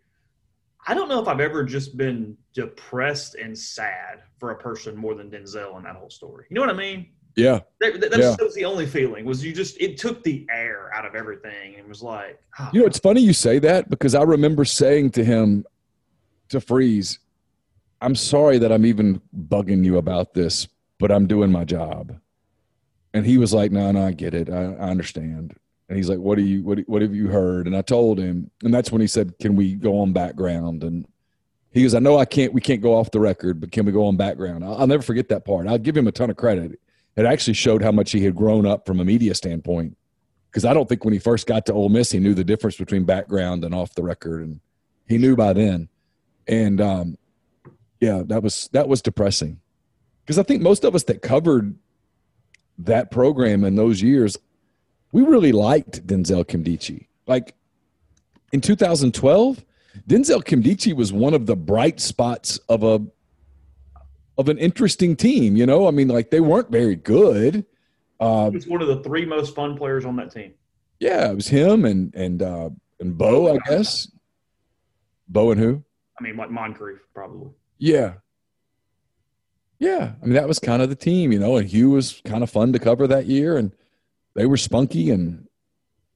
[0.86, 5.14] I don't know if I've ever just been depressed and sad for a person more
[5.14, 6.46] than Denzel in that whole story.
[6.50, 7.10] You know what I mean?
[7.36, 7.60] Yeah.
[7.80, 8.34] That, that, Yeah.
[8.36, 11.76] that was the only feeling was you just it took the air out of everything
[11.76, 15.10] and was like, ah, You know, it's funny you say that because I remember saying
[15.12, 15.64] to him,
[16.48, 17.20] to Freeze,
[18.00, 22.18] I'm sorry that I'm even bugging you about this, but I'm doing my job.
[23.12, 24.48] And he was like, No, no, I get it.
[24.48, 25.54] I, I understand.
[25.88, 27.66] And he's like, What do you what what have you heard?
[27.66, 30.84] And I told him, and that's when he said, Can we go on background?
[30.84, 31.06] And
[31.72, 33.92] he goes, I know I can't we can't go off the record, but can we
[33.92, 34.64] go on background?
[34.64, 35.66] I'll, I'll never forget that part.
[35.66, 36.80] I'll give him a ton of credit.
[37.16, 39.96] It actually showed how much he had grown up from a media standpoint
[40.50, 42.76] because I don't think when he first got to Ole Miss, he knew the difference
[42.76, 44.60] between background and off the record, and
[45.06, 45.88] he knew by then.
[46.48, 47.18] And um,
[48.00, 49.60] yeah, that was that was depressing
[50.22, 51.76] because I think most of us that covered
[52.78, 54.38] that program in those years,
[55.12, 57.06] we really liked Denzel Nkemdiche.
[57.26, 57.54] Like
[58.52, 59.64] in 2012,
[60.08, 63.04] Denzel Nkemdiche was one of the bright spots of a
[64.38, 65.56] of an interesting team.
[65.56, 67.66] You know, I mean, like they weren't very good.
[68.18, 70.54] Uh, he was one of the three most fun players on that team.
[70.98, 74.10] yeah, it was him and and uh, and Bo, I guess.
[75.28, 75.82] Bo and who?
[76.18, 77.50] I mean, like Moncrief probably.
[77.80, 78.14] Yeah.
[79.78, 80.12] Yeah.
[80.22, 82.50] I mean, that was kind of the team, you know, and Hugh was kind of
[82.50, 83.72] fun to cover that year and
[84.34, 85.48] they were spunky and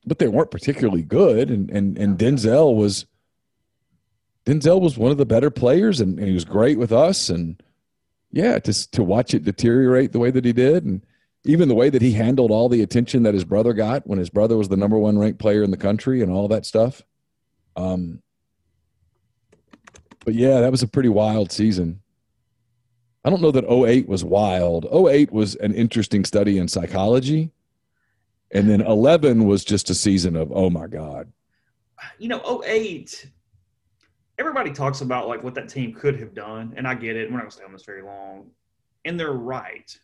[0.07, 1.51] but they weren't particularly good.
[1.51, 3.07] And and and Denzel was
[4.45, 7.31] Denzel was one of the better players and, and he was great with us.
[7.31, 7.61] And
[8.31, 11.01] yeah, just to watch it deteriorate the way that he did and
[11.45, 14.31] even the way that he handled all the attention that his brother got when his
[14.31, 17.03] brother was the number one ranked player in the country and all that stuff.
[17.77, 18.23] Um,
[20.25, 22.01] but yeah, that was a pretty wild season.
[23.25, 24.87] I don't know that 08 was wild.
[24.93, 27.51] 08 was an interesting study in psychology.
[28.51, 31.33] And then 11 was just a season of, oh my God.
[32.19, 33.31] You know, 08,
[34.39, 37.31] everybody talks about like what that team could have done, and I get it.
[37.31, 38.51] We're not going to stay on this very long,
[39.05, 39.99] and they're right.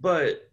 [0.00, 0.50] But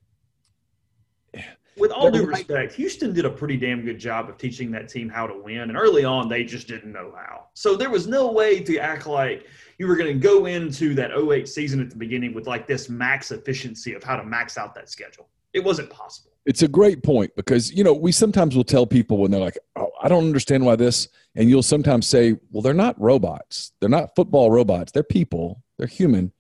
[1.78, 5.10] with all due respect, Houston did a pretty damn good job of teaching that team
[5.10, 5.62] how to win.
[5.62, 7.46] And early on, they just didn't know how.
[7.54, 11.12] So there was no way to act like you were going to go into that
[11.18, 14.76] 08 season at the beginning with like this max efficiency of how to max out
[14.76, 15.28] that schedule.
[15.54, 16.32] It wasn't possible.
[16.46, 19.58] It's a great point because, you know, we sometimes will tell people when they're like,
[19.76, 21.08] oh, I don't understand why this.
[21.36, 23.72] And you'll sometimes say, well, they're not robots.
[23.80, 24.92] They're not football robots.
[24.92, 25.64] They're people.
[25.78, 26.34] They're human.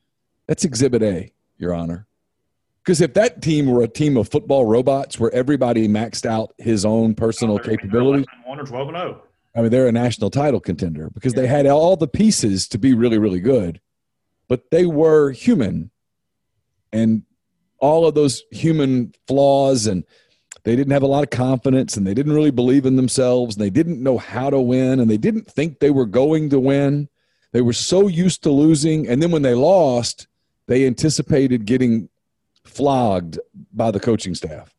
[0.47, 2.07] That's exhibit A, Your Honor.
[2.83, 6.83] Because if that team were a team of football robots where everybody maxed out his
[6.83, 9.01] own personal capability, One or 12 and oh.
[9.01, 9.23] 0.
[9.55, 12.93] I mean, they're a national title contender because they had all the pieces to be
[12.93, 13.79] really, really good,
[14.47, 15.91] but they were human
[16.91, 17.23] and
[17.79, 20.03] all of those human flaws and
[20.63, 23.55] they didn't have a lot of confidence and they didn't really believe in themselves.
[23.55, 26.59] And they didn't know how to win and they didn't think they were going to
[26.59, 27.09] win.
[27.51, 29.07] They were so used to losing.
[29.07, 30.27] And then when they lost,
[30.67, 32.09] they anticipated getting
[32.65, 33.39] flogged
[33.73, 34.73] by the coaching staff.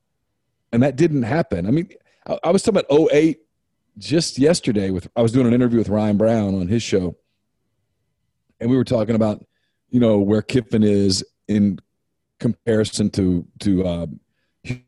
[0.72, 1.66] And that didn't happen.
[1.66, 1.88] I mean,
[2.26, 3.38] I, I was talking about 08
[3.98, 7.16] just yesterday with I was doing an interview with Ryan Brown on his show,
[8.60, 9.44] and we were talking about
[9.90, 11.78] you know where Kiffin is in
[12.40, 14.06] comparison to to uh,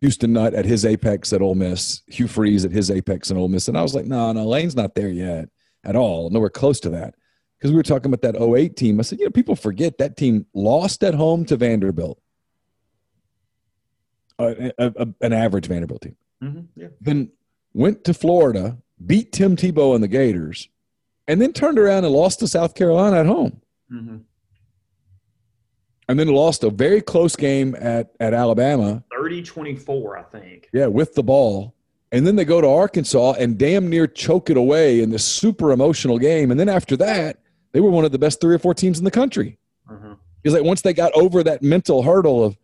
[0.01, 3.49] Houston Nutt at his apex at Ole Miss, Hugh Freeze at his apex in Ole
[3.49, 5.49] Miss, and I was like, no, no, Lane's not there yet
[5.85, 7.15] at all, nowhere close to that.
[7.59, 9.01] Because we were talking about that 08 team.
[9.01, 12.21] I said, you know, people forget that team lost at home to Vanderbilt,
[14.39, 16.61] a, a, an average Vanderbilt team Mm-hmm.
[16.81, 16.89] Yeah.
[17.01, 17.31] then
[17.73, 20.69] went to Florida, beat Tim Tebow and the Gators,
[21.27, 23.63] and then turned around and lost to South Carolina at home.
[23.91, 24.17] Mm-hmm.
[26.09, 30.69] And then lost a very close game at, at Alabama, 30 24, I think.
[30.73, 31.75] yeah, with the ball.
[32.13, 35.73] And then they go to Arkansas and damn near choke it away in this super
[35.73, 36.51] emotional game.
[36.53, 37.41] And then after that,
[37.73, 39.59] they were one of the best three or four teams in the country.
[39.91, 40.13] Mm-hmm.
[40.43, 42.57] Because like once they got over that mental hurdle of,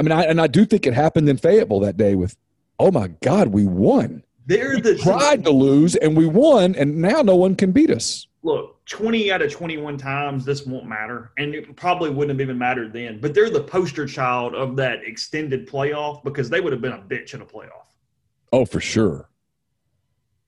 [0.00, 2.34] I mean, I, and I do think it happened in Fayetteville that day with,
[2.78, 4.24] oh my God, we won.
[4.46, 8.26] They're the Tried to lose and we won, and now no one can beat us.
[8.42, 11.32] look, 20 out of 21 times this won't matter.
[11.36, 13.20] And it probably wouldn't have even mattered then.
[13.20, 17.02] But they're the poster child of that extended playoff because they would have been a
[17.02, 17.92] bitch in a playoff.
[18.54, 19.28] Oh, for sure.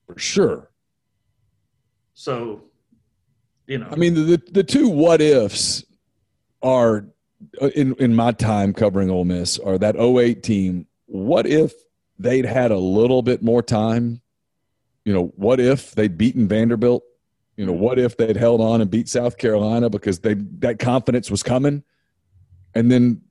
[0.07, 0.71] For sure.
[2.15, 2.63] So,
[3.67, 5.85] you know, I mean, the, the, two what ifs
[6.63, 7.12] are
[7.75, 10.87] in in my time covering Ole Miss are that 08 team.
[11.07, 11.73] What if
[12.19, 14.21] they'd had a little bit more time?
[15.05, 17.03] You know, what if they'd beaten Vanderbilt?
[17.57, 21.31] You know, what if they'd held on and beat South Carolina because they that confidence
[21.31, 21.83] was coming?
[22.75, 23.23] And then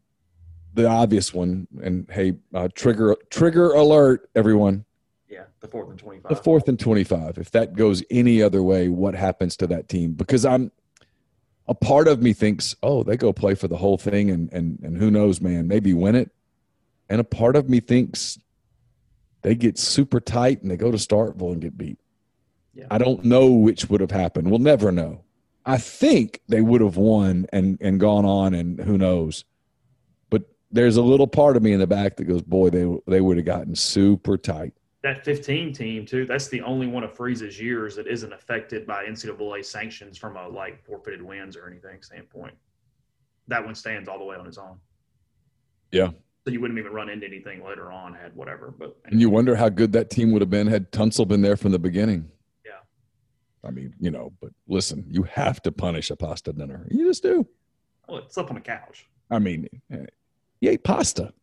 [0.73, 4.85] the obvious one, and hey, uh, trigger trigger alert, everyone.
[5.29, 6.29] yeah, the fourth and 25.
[6.29, 7.37] The fourth and 25.
[7.37, 10.13] If that goes any other way, what happens to that team?
[10.13, 10.71] Because I'm
[11.71, 14.77] a part of me thinks, oh, they go play for the whole thing and and
[14.83, 16.29] and who knows, man, maybe win it.
[17.09, 18.37] And a part of me thinks
[19.41, 21.97] they get super tight and they go to Starkville and get beat.
[22.73, 22.87] Yeah.
[22.91, 24.49] I don't know which would have happened.
[24.49, 25.23] We'll never know.
[25.65, 29.45] I think they would have won and and gone on and who knows.
[30.29, 33.21] But there's a little part of me in the back that goes, boy, they they
[33.21, 34.73] would have gotten super tight.
[35.03, 39.03] That 15 team too that's the only one of freeze's years that isn't affected by
[39.05, 42.53] ncaa sanctions from a like forfeited wins or anything standpoint
[43.47, 44.77] that one stands all the way on its own
[45.91, 46.09] Yeah.
[46.45, 49.55] so you wouldn't even run into anything later on had whatever but And you wonder
[49.55, 52.29] how good that team would have been had Tunsil been there from the beginning.
[52.65, 52.71] Yeah.
[53.63, 56.87] I mean, you know, but listen, you have to punish a pasta dinner.
[56.89, 57.45] You just do.
[58.07, 60.05] well, it's up on a couch I mean, eh,
[60.61, 61.33] you ate pasta.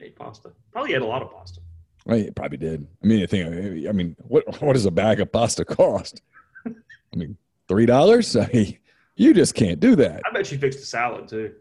[0.00, 1.60] ate pasta probably ate a lot of pasta
[2.06, 2.26] Right?
[2.26, 2.86] You probably did.
[3.02, 3.88] I mean, I think.
[3.88, 6.22] I mean, what what does a bag of pasta cost?
[6.64, 7.36] I mean,
[7.68, 8.36] three dollars.
[8.36, 8.78] I mean,
[9.16, 10.22] you just can't do that.
[10.24, 11.52] i bet you fixed a salad too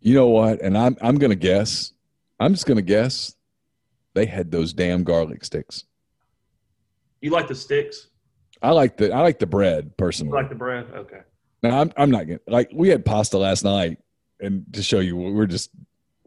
[0.00, 0.60] You know what?
[0.60, 1.92] And I'm I'm gonna guess.
[2.38, 3.34] I'm just gonna guess.
[4.14, 5.84] They had those damn garlic sticks.
[7.20, 8.08] you like the sticks
[8.60, 10.30] I like the I like the bread personally.
[10.30, 11.20] you like the bread okay
[11.62, 13.98] Now I'm I'm not gonna like we had pasta last night,
[14.40, 15.70] and to show you we're just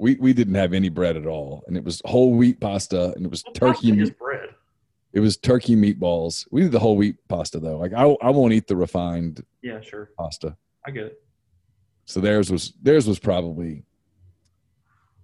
[0.02, 3.24] we we didn't have any bread at all, and it was whole wheat pasta, and
[3.24, 4.18] it was turkey meat.
[4.18, 4.49] bread
[5.14, 6.47] It was turkey meatballs.
[6.49, 7.78] We did the whole wheat pasta though.
[7.78, 10.58] Like I I won't eat the refined yeah sure pasta.
[10.88, 11.24] i get it
[12.06, 13.84] So theirs was theirs was probably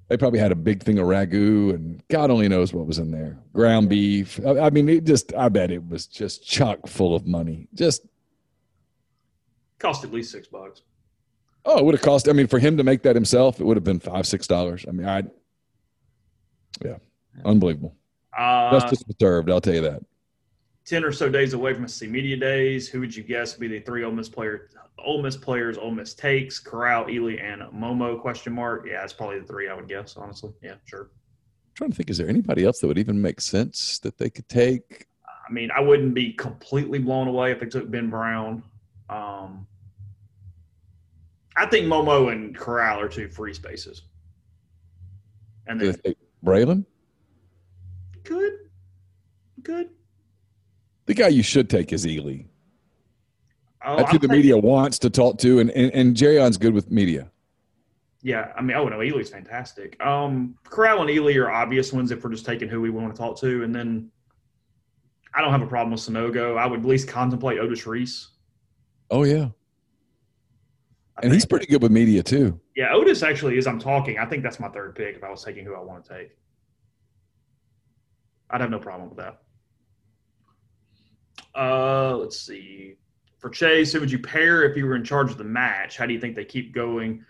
[0.10, 3.10] they probably had a big thing of ragu, and God only knows what was in
[3.10, 3.40] there.
[3.54, 4.40] Ground beef.
[4.46, 7.68] I, I mean, it just I bet it was just chock full of money.
[7.74, 8.06] Just
[9.80, 10.84] cost at least six bucks
[11.70, 12.30] Oh, it would have cost.
[12.30, 14.86] I mean, for him to make that himself, it would have been five, six dollars.
[14.88, 15.24] I mean, I,
[16.84, 16.96] yeah,
[17.44, 17.94] unbelievable.
[18.38, 19.52] uh, Justice was served.
[19.52, 20.02] I'll tell you that.
[20.86, 22.88] 10 or so days away from SEC Media Days.
[22.88, 24.72] Who would you guess would be the three Ole Miss players?
[24.98, 28.20] Ole Miss players, Ole Miss takes, Corral, Ealy, and Momo?
[28.22, 28.88] Question mark.
[28.90, 30.16] Yeah, it's probably the three I would guess.
[30.16, 31.10] Honestly, yeah, sure.
[31.12, 34.30] I'm trying to think, is there anybody else that would even make sense that they
[34.30, 35.06] could take?
[35.28, 38.64] I mean, I wouldn't be completely blown away if they took Ben Brown.
[39.10, 39.68] Um,
[41.58, 44.04] I think Momo and Corral are two free spaces,
[45.66, 45.96] and then
[46.46, 46.86] Braylon?
[48.24, 48.54] good,
[49.64, 49.90] good.
[51.08, 52.46] The guy you should take is Ealy.
[53.86, 56.92] Oh, That's who I'm the media wants to talk to, and and, and good with
[56.92, 57.32] media.
[58.22, 60.04] Yeah, I mean, oh no, Ealy's fantastic.
[60.06, 63.18] Um, Corral and Ealy are obvious ones if we're just taking who we want to
[63.18, 64.12] talk to, and then
[65.34, 66.58] I don't have a problem with Sanogo.
[66.58, 68.30] I would at least contemplate Otis Reese.
[69.10, 69.50] Oh yeah,
[71.24, 72.60] and he's pretty good with media too.
[72.76, 73.68] yeah, Otis actually is.
[73.68, 74.20] I'm talking.
[74.20, 76.38] I think that's my third pick if I was taking who I want to take.
[78.50, 79.42] I'd have no problem with that.
[81.56, 82.96] Uh, let's see.
[83.40, 85.98] For Chase, who would you pair if you were in charge of the match?
[85.98, 87.26] How do you think they keep going?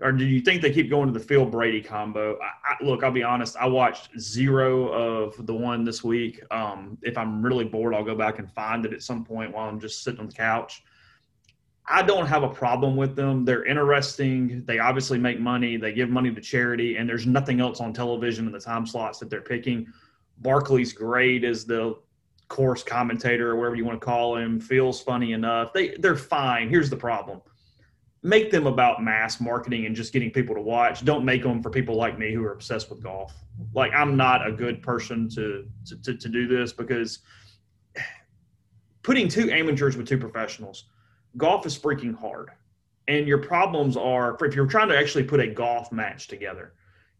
[0.00, 2.36] Or do you think they keep going to the Phil Brady combo?
[2.40, 3.56] I, I, look, I'll be honest.
[3.56, 6.42] I watched zero of the one this week.
[6.50, 9.68] Um, if I'm really bored, I'll go back and find it at some point while
[9.68, 10.82] I'm just sitting on the couch.
[11.88, 13.44] I don't have a problem with them.
[13.44, 14.64] They're interesting.
[14.66, 15.76] They obviously make money.
[15.76, 19.18] They give money to charity, and there's nothing else on television in the time slots
[19.18, 19.86] that they're picking.
[20.38, 21.96] Barkley's great as the
[22.48, 24.60] course commentator or whatever you want to call him.
[24.60, 25.72] Phil's funny enough.
[25.72, 26.68] They they're fine.
[26.68, 27.42] Here's the problem:
[28.22, 31.04] make them about mass marketing and just getting people to watch.
[31.04, 33.34] Don't make them for people like me who are obsessed with golf.
[33.74, 37.20] Like I'm not a good person to to, to, to do this because
[39.02, 40.84] putting two amateurs with two professionals
[41.36, 42.50] golf is freaking hard.
[43.08, 46.74] And your problems are if you're trying to actually put a golf match together,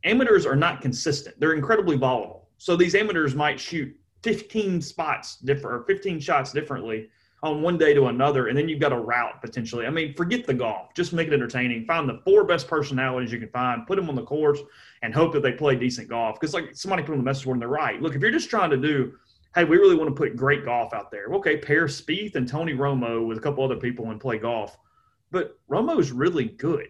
[0.04, 1.38] amateurs are not consistent.
[1.40, 2.48] They're incredibly volatile.
[2.58, 7.08] So these amateurs might shoot 15 spots different or 15 shots differently
[7.42, 9.84] on one day to another, and then you've got a route potentially.
[9.84, 11.84] I mean, forget the golf, just make it entertaining.
[11.86, 14.60] Find the four best personalities you can find, put them on the course,
[15.02, 16.38] and hope that they play decent golf.
[16.38, 18.00] Because like somebody put on the message board, and they're right.
[18.00, 19.14] Look, if you're just trying to do,
[19.54, 21.26] hey, we really want to put great golf out there.
[21.34, 24.76] Okay, pair Spieth and Tony Romo with a couple other people and play golf.
[25.30, 26.88] But Romo's really good.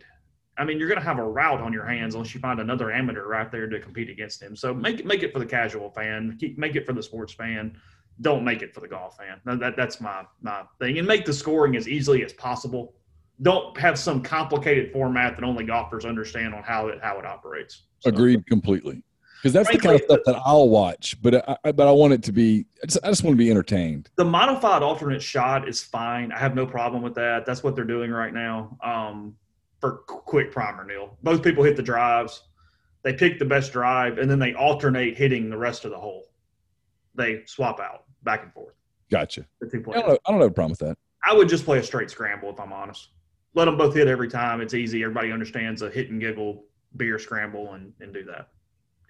[0.58, 2.92] I mean, you're going to have a route on your hands unless you find another
[2.92, 4.54] amateur right there to compete against him.
[4.54, 7.32] So make it make it for the casual fan, keep, make it for the sports
[7.32, 7.76] fan
[8.20, 9.40] don't make it for the golf fan.
[9.58, 12.94] That, that's my my thing, and make the scoring as easily as possible.
[13.40, 17.84] Don't have some complicated format that only golfers understand on how it how it operates.
[18.00, 19.02] So, Agreed completely.
[19.42, 22.12] Because that's frankly, the kind of stuff that I'll watch, but I, but I want
[22.12, 22.64] it to be.
[22.80, 24.08] I just, I just want to be entertained.
[24.14, 26.30] The modified alternate shot is fine.
[26.30, 27.44] I have no problem with that.
[27.44, 28.78] That's what they're doing right now.
[28.84, 29.34] Um,
[29.80, 31.18] for quick primer, Neil.
[31.24, 32.44] Both people hit the drives.
[33.02, 36.28] They pick the best drive, and then they alternate hitting the rest of the hole.
[37.16, 38.76] They swap out back and forth.
[39.10, 39.44] Gotcha.
[39.60, 40.04] The two players.
[40.04, 40.96] I don't, I don't have a problem with that.
[41.26, 43.08] I would just play a straight scramble if I'm honest.
[43.54, 44.60] Let them both hit every time.
[44.60, 45.02] It's easy.
[45.02, 46.64] Everybody understands a hit and giggle
[46.96, 48.50] beer scramble and, and do that.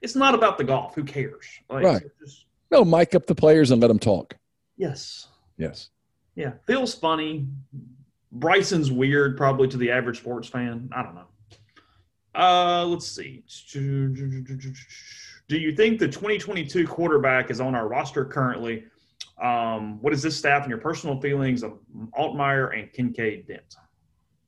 [0.03, 0.95] It's not about the golf.
[0.95, 1.47] Who cares?
[1.71, 2.03] Like, right.
[2.21, 4.37] Just, no, mic up the players and let them talk.
[4.77, 5.29] Yes.
[5.57, 5.91] Yes.
[6.35, 6.53] Yeah.
[6.67, 7.47] Phil's funny.
[8.33, 10.91] Bryson's weird, probably to the average sports fan.
[10.95, 11.27] I don't know.
[12.35, 13.45] Uh, let's see.
[15.49, 18.85] Do you think the 2022 quarterback is on our roster currently?
[19.41, 21.79] Um, what is this staff and your personal feelings of
[22.19, 23.77] Altmaier and Kincaid Dent?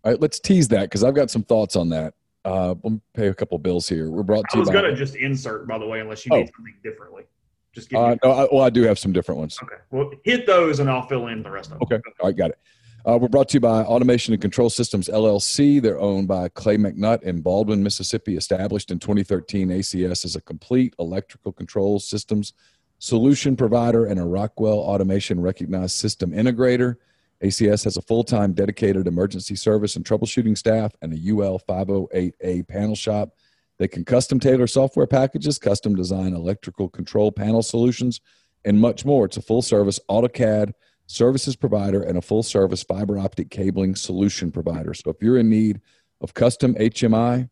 [0.02, 2.14] All right, let's tease that because I've got some thoughts on that.
[2.44, 4.10] Uh, we'll pay a couple bills here.
[4.10, 6.40] We're brought to I was going to just insert, by the way, unless you oh.
[6.40, 7.24] need something differently.
[7.72, 9.58] Just give uh, no, I, well, I do have some different ones.
[9.62, 9.76] Okay.
[9.90, 11.82] Well, hit those and I'll fill in the rest of them.
[11.82, 12.00] Okay.
[12.20, 12.58] All right, got it.
[13.06, 15.82] Uh, we're brought to you by Automation and Control Systems LLC.
[15.82, 18.36] They're owned by Clay McNutt in Baldwyn, Mississippi.
[18.36, 22.54] Established in 2013, ACS is a complete electrical control systems
[22.98, 26.96] solution provider and a Rockwell Automation recognized system integrator.
[27.44, 32.66] ACS has a full time dedicated emergency service and troubleshooting staff and a UL 508A
[32.68, 33.30] panel shop.
[33.78, 38.20] They can custom tailor software packages, custom design electrical control panel solutions,
[38.64, 39.26] and much more.
[39.26, 40.72] It's a full service AutoCAD
[41.06, 44.94] services provider, and a full service fiber optic cabling solution provider.
[44.94, 45.80] So if you're in need
[46.20, 47.48] of custom HMI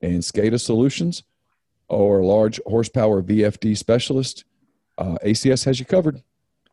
[0.00, 1.22] and SCADA solutions
[1.88, 4.44] or large horsepower VFD specialist,
[4.98, 6.22] uh, ACS has you covered.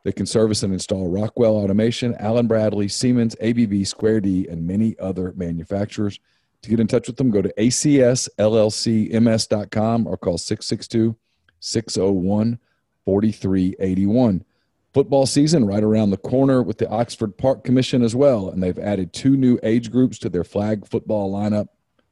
[0.04, 4.98] They can service and install Rockwell Automation, Allen Bradley, Siemens, ABB, Square D, and many
[5.00, 6.20] other manufacturers.
[6.64, 11.16] To get in touch with them, go to acsllcms.com or call 662
[11.60, 12.60] 601
[13.06, 14.46] 4381
[14.94, 18.50] football season right around the corner with the Oxford Park Commission as well.
[18.50, 21.68] And they've added two new age groups to their flag football lineup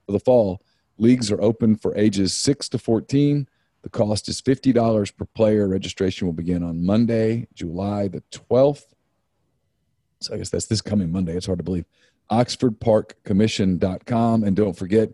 [0.06, 0.62] for the fall.
[0.98, 3.48] Leagues are open for ages 6 to 14.
[3.84, 5.68] The cost is $50 per player.
[5.68, 8.94] Registration will begin on Monday, July the 12th.
[10.20, 11.36] So I guess that's this coming Monday.
[11.36, 11.86] It's hard to believe.
[12.32, 14.44] OxfordParkCommission.com.
[14.44, 15.10] And don't forget,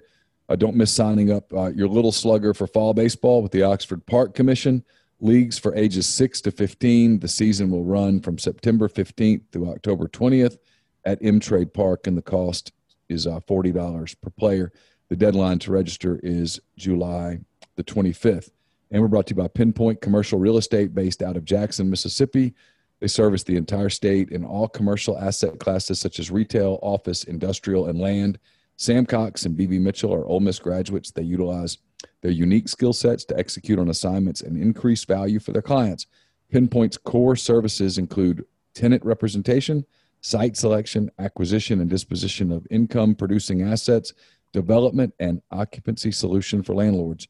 [0.49, 4.05] uh, don't miss signing up uh, your little slugger for fall baseball with the Oxford
[4.05, 4.83] Park Commission
[5.19, 7.19] leagues for ages 6 to 15.
[7.19, 10.57] The season will run from September 15th through October 20th
[11.05, 12.71] at M Trade Park, and the cost
[13.09, 14.71] is uh, $40 per player.
[15.09, 17.39] The deadline to register is July
[17.75, 18.51] the 25th.
[18.91, 22.53] And we're brought to you by Pinpoint Commercial Real Estate based out of Jackson, Mississippi.
[22.99, 27.87] They service the entire state in all commercial asset classes such as retail, office, industrial,
[27.87, 28.39] and land.
[28.77, 31.11] Sam Cox and BB Mitchell are Ole Miss graduates.
[31.11, 31.77] They utilize
[32.21, 36.07] their unique skill sets to execute on assignments and increase value for their clients.
[36.49, 39.85] Pinpoint's core services include tenant representation,
[40.21, 44.13] site selection, acquisition and disposition of income producing assets,
[44.53, 47.27] development, and occupancy solution for landlords.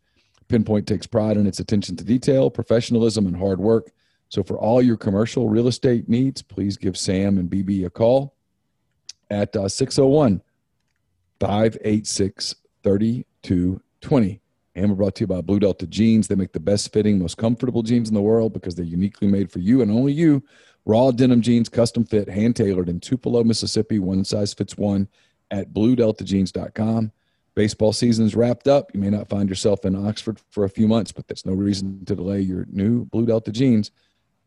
[0.48, 3.91] Pinpoint takes pride in its attention to detail, professionalism, and hard work.
[4.30, 8.36] So, for all your commercial real estate needs, please give Sam and BB a call
[9.30, 10.41] at uh, 601
[11.39, 14.41] 586 3220.
[14.76, 16.28] And we're brought to you by Blue Delta Jeans.
[16.28, 19.52] They make the best fitting, most comfortable jeans in the world because they're uniquely made
[19.52, 20.43] for you and only you.
[20.86, 24.00] Raw denim jeans, custom fit, hand tailored in Tupelo, Mississippi.
[24.00, 25.08] One size fits one
[25.52, 27.12] at bluedeltajeans.com.
[27.58, 28.91] Baseball season's wrapped up.
[28.93, 32.05] You may not find yourself in Oxford for a few months, but that's no reason
[32.05, 33.89] to delay your new Blue Delta jeans.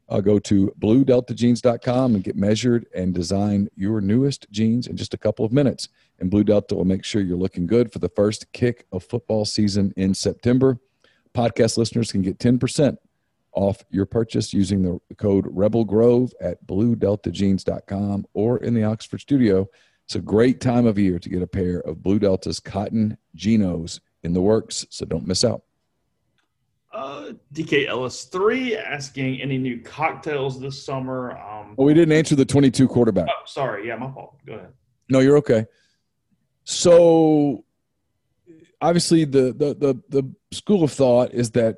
[0.08, 5.18] Uh, go to bluedeltajeans.com and get measured and design your newest jeans in just a
[5.18, 5.88] couple of minutes
[6.20, 9.44] and Blue Delta will make sure you're looking good for the first kick of football
[9.44, 10.78] season in September.
[11.34, 12.96] Podcast listeners can get 10%
[13.52, 19.68] off your purchase using the code Rebel Grove at bluedeltajeans.com or in the Oxford studio.
[20.10, 24.00] It's a great time of year to get a pair of Blue Delta's cotton Genos
[24.24, 25.62] in the works, so don't miss out.
[26.92, 31.38] Uh, DK Ellis three asking any new cocktails this summer.
[31.38, 33.28] Um, Well, we didn't answer the 22 quarterback.
[33.30, 34.34] oh, sorry, yeah, my fault.
[34.44, 34.72] Go ahead.
[35.08, 35.66] No, you're okay.
[36.64, 37.64] So
[38.82, 41.76] obviously the the the, the school of thought is that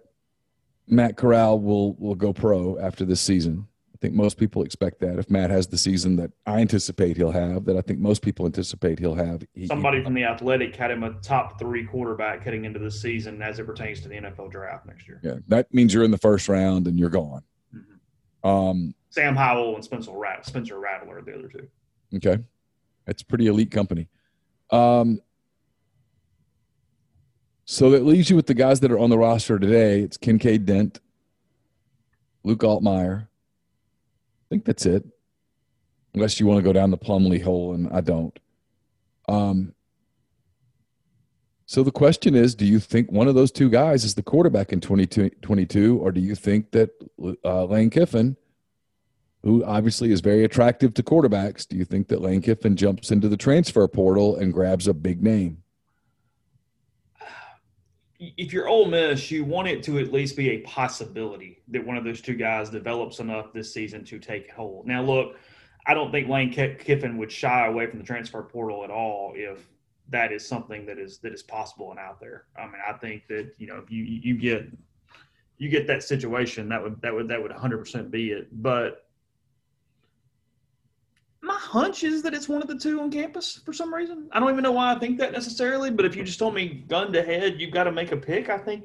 [0.87, 3.69] Matt Corral will will go pro after this season.
[4.03, 5.17] I think most people expect that.
[5.21, 8.47] If Matt has the season that I anticipate he'll have, that I think most people
[8.47, 9.45] anticipate he'll have.
[9.55, 13.41] he- Somebody from the Athletic had him a top three quarterback heading into the season
[13.43, 15.21] as it pertains to the NFL draft next year.
[15.23, 17.45] yeah, that means you're in the first round and you're gone.
[17.73, 18.49] Mhm.
[18.49, 21.69] Um, Sam Howell and Spencer Rat- Spencer Rattler are the other two.
[22.17, 22.43] Okay.
[23.07, 24.09] That's pretty elite company.
[24.71, 25.21] Um,
[27.67, 30.01] so that leaves you with the guys that are on the roster today.
[30.01, 30.99] It's Kincaid Dent,
[32.43, 33.29] Luke Altmaier.
[34.53, 35.03] I think that's it.
[36.13, 38.39] Unless you want to go down the Plumlee hole, and I don't.
[39.31, 39.73] Um,
[41.65, 44.71] so the question is do you think one of those two guys is the quarterback
[44.71, 46.91] in 2022, or do you think that
[47.43, 48.37] uh, Lane Kiffin
[49.43, 51.67] who obviously is very attractive to quarterbacks.
[51.67, 55.23] Do you think that Lane Kiffin jumps into the transfer portal and grabs a big
[55.23, 55.62] name?
[58.37, 61.97] If you're Ole Miss, you want it to at least be a possibility that one
[61.97, 64.87] of those two guys develops enough this season to take hold.
[64.87, 65.37] Now, look,
[65.87, 69.69] I don't think Lane Kiffin would shy away from the transfer portal at all if
[70.11, 72.45] that is something that is that is possible and out there.
[72.57, 74.69] I mean, I think that you know if you you get
[75.59, 78.49] you get that situation, that would that would that would 100% be it.
[78.63, 79.07] But
[81.43, 84.29] my hunch is that it's one of the two on campus for some reason.
[84.33, 86.85] I don't even know why I think that necessarily, but if you just told me
[86.89, 88.49] gun to head, you've got to make a pick.
[88.49, 88.85] I think,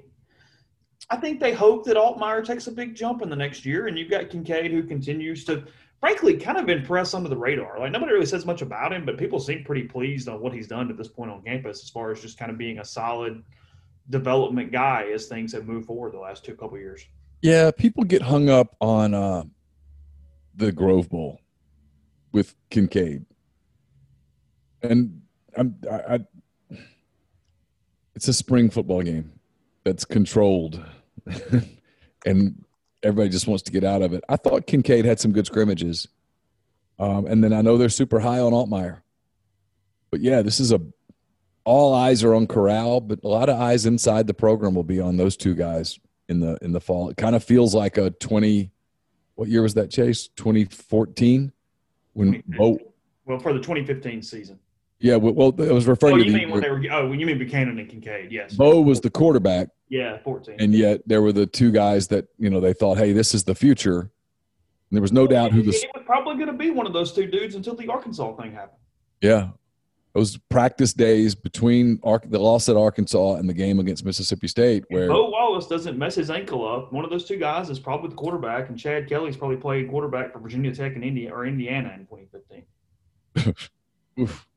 [1.11, 3.97] I think they hope that Altmaier takes a big jump in the next year, and
[3.97, 5.65] you've got Kincaid who continues to,
[5.99, 7.79] frankly, kind of impress under the radar.
[7.79, 10.67] Like nobody really says much about him, but people seem pretty pleased on what he's
[10.67, 13.43] done at this point on campus, as far as just kind of being a solid
[14.09, 17.05] development guy as things have moved forward the last two couple years.
[17.43, 19.43] Yeah, people get hung up on uh,
[20.55, 21.39] the Grove Bowl
[22.37, 23.25] with Kincaid,
[24.83, 25.23] and
[25.57, 26.19] I'm I, I,
[28.13, 29.33] it's a spring football game
[29.83, 30.79] that's controlled,
[32.27, 32.63] and
[33.01, 34.23] everybody just wants to get out of it.
[34.29, 36.07] I thought Kincaid had some good scrimmages,
[36.99, 39.01] um, and then I know they're super high on Altmaier,
[40.11, 40.79] but yeah, this is a
[41.65, 45.01] all eyes are on Corral, but a lot of eyes inside the program will be
[45.01, 47.09] on those two guys in the in the fall.
[47.09, 48.69] It kind of feels like a twenty.
[49.33, 50.29] What year was that, Chase?
[50.35, 51.51] Twenty fourteen
[52.17, 52.79] when Bo,
[53.25, 54.59] well for the 2015 season.
[54.99, 57.11] Yeah, well, well I was referring oh, to you the, mean when they were oh,
[57.11, 58.31] you mean Buchanan and Kincade?
[58.31, 58.55] Yes.
[58.55, 60.55] Bo was the quarterback, yeah, 14.
[60.59, 63.43] and yet there were the two guys that you know they thought, hey, this is
[63.43, 63.99] the future.
[63.99, 66.93] And there was no doubt who the it was probably going to be one of
[66.93, 68.79] those two dudes until the Arkansas thing happened.
[69.21, 69.49] yeah
[70.13, 75.09] those practice days between the loss at Arkansas and the game against Mississippi State where
[75.09, 76.93] Bo Wallace doesn't mess his ankle up.
[76.93, 80.31] One of those two guys is probably the quarterback, and Chad Kelly's probably played quarterback
[80.31, 83.55] for Virginia Tech and India or Indiana in 2015.
[84.19, 84.47] oof.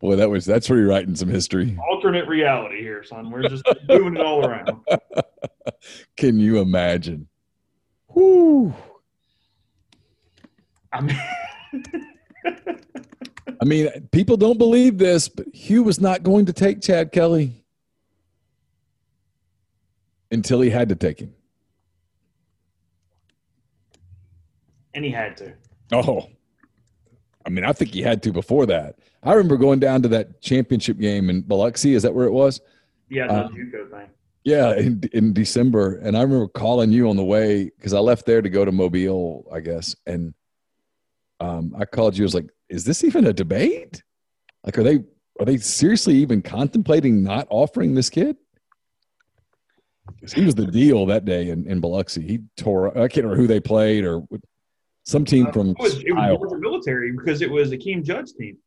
[0.00, 1.76] boy that was that's rewriting some history.
[1.90, 3.30] Alternate reality here, son.
[3.30, 4.80] We're just doing it all around.
[6.16, 7.28] Can you imagine?
[8.08, 8.72] Whoo.
[10.94, 11.20] I mean,
[13.60, 17.63] I mean, people don't believe this, but Hugh was not going to take Chad Kelly
[20.30, 21.32] until he had to take him.
[24.94, 25.52] and he had to.
[25.92, 26.28] Oh,
[27.44, 28.96] I mean, I think he had to before that.
[29.24, 31.94] I remember going down to that championship game in Biloxi.
[31.94, 32.60] Is that where it was?
[33.08, 34.08] Yeah, the Uh, JUCO thing.
[34.44, 35.96] Yeah, in, in December.
[35.96, 38.70] And I remember calling you on the way because I left there to go to
[38.70, 39.96] Mobile, I guess.
[40.06, 40.32] And
[41.40, 42.24] um, I called you.
[42.24, 44.02] I was like, "Is this even a debate?
[44.64, 45.02] Like, are they
[45.40, 48.36] are they seriously even contemplating not offering this kid?"
[50.34, 52.22] He was the deal that day in, in Biloxi.
[52.22, 52.88] He tore.
[52.96, 54.22] I can't remember who they played or
[55.04, 56.38] some team from It was, it was.
[56.38, 58.58] Georgia military because it was Akeem Judd's team.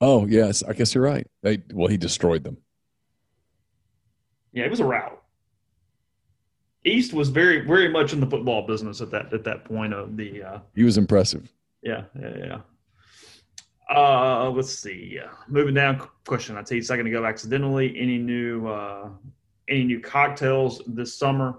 [0.00, 1.26] Oh yes, I guess you're right.
[1.42, 2.56] They well, he destroyed them.
[4.52, 5.22] Yeah, it was a rout.
[6.84, 10.16] East was very, very much in the football business at that at that point of
[10.16, 10.42] the.
[10.42, 11.50] Uh, He was impressive.
[11.82, 12.58] yeah, yeah, yeah.
[13.94, 15.18] Uh, let's see.
[15.22, 16.00] Uh, moving down.
[16.26, 16.56] Question.
[16.56, 17.94] I you, a second ago, accidentally.
[17.98, 19.10] Any new, uh,
[19.68, 21.58] any new cocktails this summer?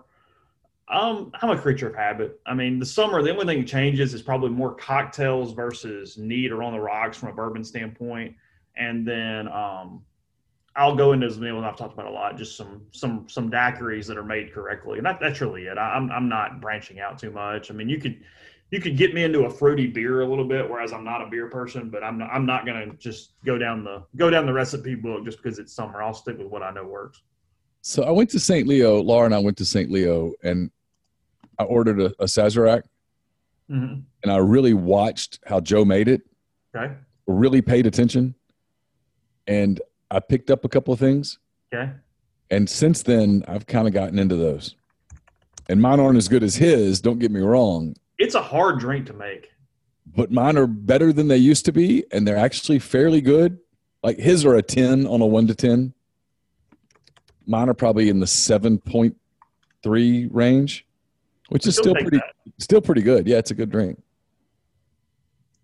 [0.87, 2.39] Um, I'm a creature of habit.
[2.45, 6.51] I mean, the summer, the only thing that changes is probably more cocktails versus neat
[6.51, 8.35] or on the rocks from a bourbon standpoint.
[8.77, 10.03] And then um,
[10.75, 14.07] I'll go into meal, and I've talked about a lot, just some some some daiquiris
[14.07, 15.77] that are made correctly, and that, that's really it.
[15.77, 17.71] I, I'm I'm not branching out too much.
[17.71, 18.19] I mean, you could
[18.71, 21.27] you could get me into a fruity beer a little bit, whereas I'm not a
[21.27, 24.53] beer person, but I'm not, I'm not gonna just go down the go down the
[24.53, 26.03] recipe book just because it's summer.
[26.03, 27.21] I'll stick with what I know works.
[27.87, 28.67] So I went to St.
[28.67, 28.99] Leo.
[28.99, 29.91] Laura and I went to St.
[29.91, 30.71] Leo, and
[31.59, 32.81] I ordered a, a Sazerac,
[33.69, 33.99] Mm-hmm.
[34.23, 36.21] and I really watched how Joe made it.
[36.75, 36.93] Okay.
[37.27, 38.33] Really paid attention,
[39.47, 39.79] and
[40.09, 41.37] I picked up a couple of things.
[41.73, 41.91] Okay.
[42.51, 44.75] And since then, I've kind of gotten into those.
[45.69, 47.01] And mine aren't as good as his.
[47.01, 49.51] Don't get me wrong, It's a hard drink to make.
[50.15, 53.57] but mine are better than they used to be, and they're actually fairly good.
[54.03, 55.94] Like his are a ten on a one to ten.
[57.47, 59.15] Mine are probably in the seven point
[59.83, 60.85] three range,
[61.49, 62.33] which is Still still pretty, that.
[62.59, 63.27] still pretty good.
[63.27, 64.01] Yeah, it's a good drink.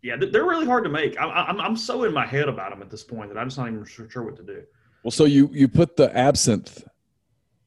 [0.03, 1.19] Yeah, they're really hard to make.
[1.21, 3.57] I'm, I'm, I'm so in my head about them at this point that I'm just
[3.59, 4.63] not even sure, sure what to do.
[5.03, 6.83] Well, so you you put the absinthe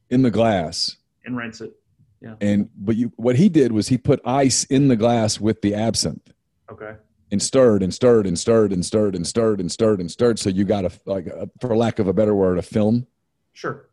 [0.09, 1.73] in the glass, And rinse it.
[2.21, 2.35] Yeah.
[2.41, 5.73] And but you what he did was he put ice in the glass with the
[5.75, 6.33] absinthe.
[6.71, 6.95] Okay.
[7.31, 10.39] and stirred and stirred and stirred and stirred and stirred and stirred and stirred.
[10.39, 13.05] So you got a like, a, for lack of a better word, a film.
[13.53, 13.87] Sure.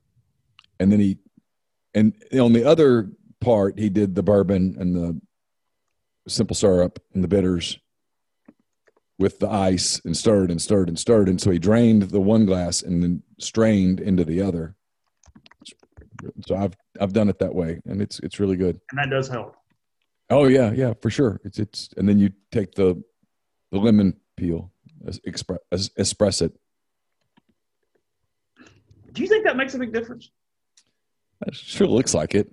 [0.80, 1.18] And then he,
[1.94, 3.10] and on the other
[3.40, 5.20] part, he did the bourbon and the
[6.28, 7.78] simple syrup and the bitters
[9.18, 11.28] with the ice and stirred and stirred and stirred.
[11.28, 14.74] And so he drained the one glass and then strained into the other.
[16.46, 18.80] So I've I've done it that way, and it's it's really good.
[18.90, 19.56] And that does help.
[20.30, 21.40] Oh yeah, yeah, for sure.
[21.44, 23.02] It's it's and then you take the
[23.72, 24.72] the lemon peel,
[25.04, 26.52] express expre- es- espress it.
[29.12, 30.30] Do you think that makes a big difference?
[31.47, 32.53] It sure looks like it.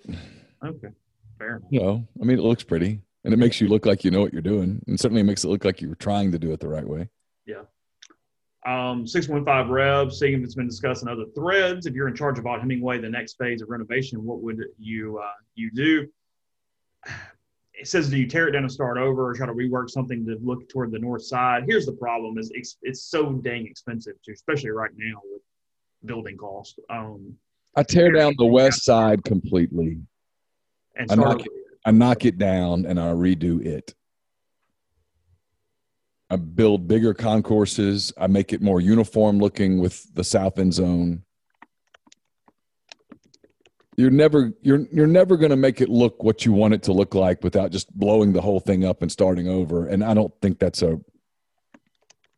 [0.66, 0.90] Okay.
[1.38, 1.70] Fair enough.
[1.70, 4.22] You know, I mean, it looks pretty, and it makes you look like you know
[4.22, 6.68] what you're doing, and certainly makes it look like you're trying to do it the
[6.68, 7.10] right way.
[7.46, 7.64] Yeah.
[8.66, 11.86] Um, 615 Rev, seeing if it's been discussed in other threads.
[11.86, 15.20] If you're in charge of Vaught Hemingway, the next phase of renovation, what would you
[15.20, 16.08] uh, you do?
[17.74, 20.26] It says, do you tear it down and start over, or try to rework something
[20.26, 21.64] to look toward the north side?
[21.66, 25.42] Here's the problem: is it's, it's so dang expensive, to, especially right now with
[26.04, 26.78] building costs.
[26.90, 27.38] Um,
[27.76, 29.99] I tear down the west side completely.
[30.95, 31.51] and I knock it-
[31.86, 33.95] I knock it down and I redo it.
[36.30, 38.11] I build bigger concourses.
[38.17, 41.24] I make it more uniform looking with the south end zone.
[43.97, 46.93] You're never you're you're never going to make it look what you want it to
[46.93, 49.88] look like without just blowing the whole thing up and starting over.
[49.88, 50.99] And I don't think that's a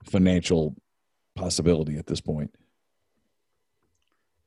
[0.05, 0.75] financial
[1.35, 2.53] possibility at this point.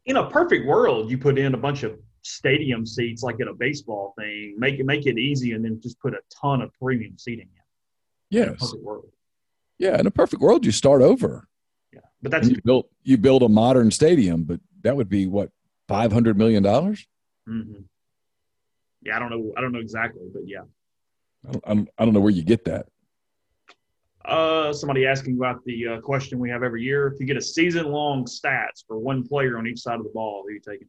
[0.07, 3.55] In a perfect world, you put in a bunch of stadium seats like in a
[3.55, 7.17] baseball thing, make it make it easy, and then just put a ton of premium
[7.19, 7.49] seating
[8.31, 8.39] in.
[8.43, 8.61] In Yes.
[8.61, 9.11] perfect world.
[9.79, 11.49] Yeah, in a perfect world you start over.
[11.93, 15.27] Yeah, but that's And you built you build a modern stadium, but that would be
[15.27, 15.51] what
[15.89, 17.07] 500 million dollars?
[17.49, 17.85] mhm.
[19.03, 19.17] yeah.
[19.17, 19.53] I don't know.
[19.57, 20.63] I don't know exactly, but yeah.
[21.47, 22.87] I don't, I don't know where you get that.
[24.25, 27.43] Uh, somebody asking about the uh, question we have every year: If you get a
[27.43, 30.89] season-long stats for one player on each side of the ball, who are you taking?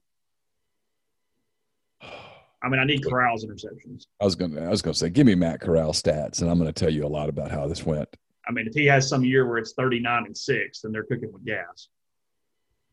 [2.63, 4.07] I mean, I need Corral's interceptions.
[4.21, 6.71] I was gonna I was gonna say, give me Matt Corral stats, and I'm gonna
[6.71, 8.09] tell you a lot about how this went.
[8.47, 11.31] I mean, if he has some year where it's 39 and six, then they're cooking
[11.33, 11.89] with gas.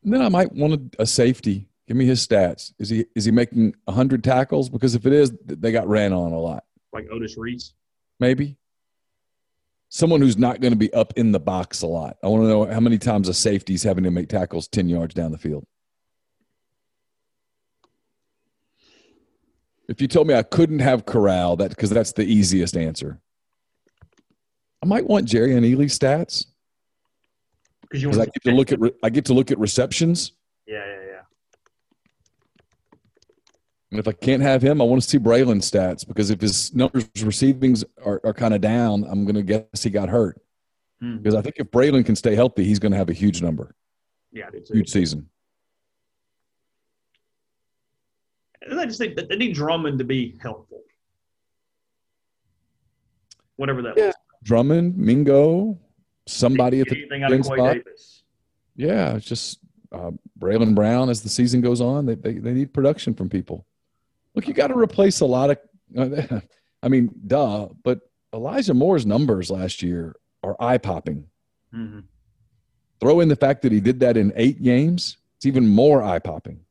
[0.03, 1.69] And then I might want a, a safety.
[1.87, 2.73] Give me his stats.
[2.79, 4.69] Is he is he making hundred tackles?
[4.69, 6.65] Because if it is, they got ran on a lot.
[6.91, 7.73] Like Otis Reese.
[8.19, 8.57] Maybe
[9.93, 12.17] someone who's not going to be up in the box a lot.
[12.23, 14.89] I want to know how many times a safety is having to make tackles ten
[14.89, 15.67] yards down the field.
[19.87, 23.19] If you told me I couldn't have Corral, that because that's the easiest answer.
[24.81, 26.47] I might want Jerrion Ealy stats
[27.91, 30.31] Because I get to look at re- I get to look at receptions,
[30.65, 31.21] Yeah, yeah, yeah.
[33.93, 36.73] And if I can't have him, I want to see Braylon stats because if his
[36.73, 40.41] numbers receivings are, are kind of down, I'm going to guess he got hurt.
[40.99, 41.17] Hmm.
[41.17, 43.75] Because I think if Braylon can stay healthy, he's going to have a huge number,
[44.31, 44.73] Yeah, I do too.
[44.73, 45.29] huge season.
[48.63, 50.81] And I just think that they need Drummond to be helpful.
[53.57, 54.07] Whatever that Yeah.
[54.07, 54.15] was.
[54.43, 55.77] Drummond, Mingo,
[56.25, 57.75] somebody at the Anything end spot.
[57.75, 58.23] Davis.
[58.75, 59.59] Yeah, it's just
[59.91, 62.07] uh, Braylon Brown as the season goes on.
[62.07, 63.67] They, they they need production from people.
[64.35, 65.57] Look, you got to replace a lot of.
[66.83, 68.01] I mean, duh, but
[68.33, 71.27] Elijah Moore's numbers last year are eye popping.
[71.71, 71.99] hmm
[72.99, 76.19] Throw in the fact that he did that in eight games; it's even more eye
[76.19, 76.61] popping.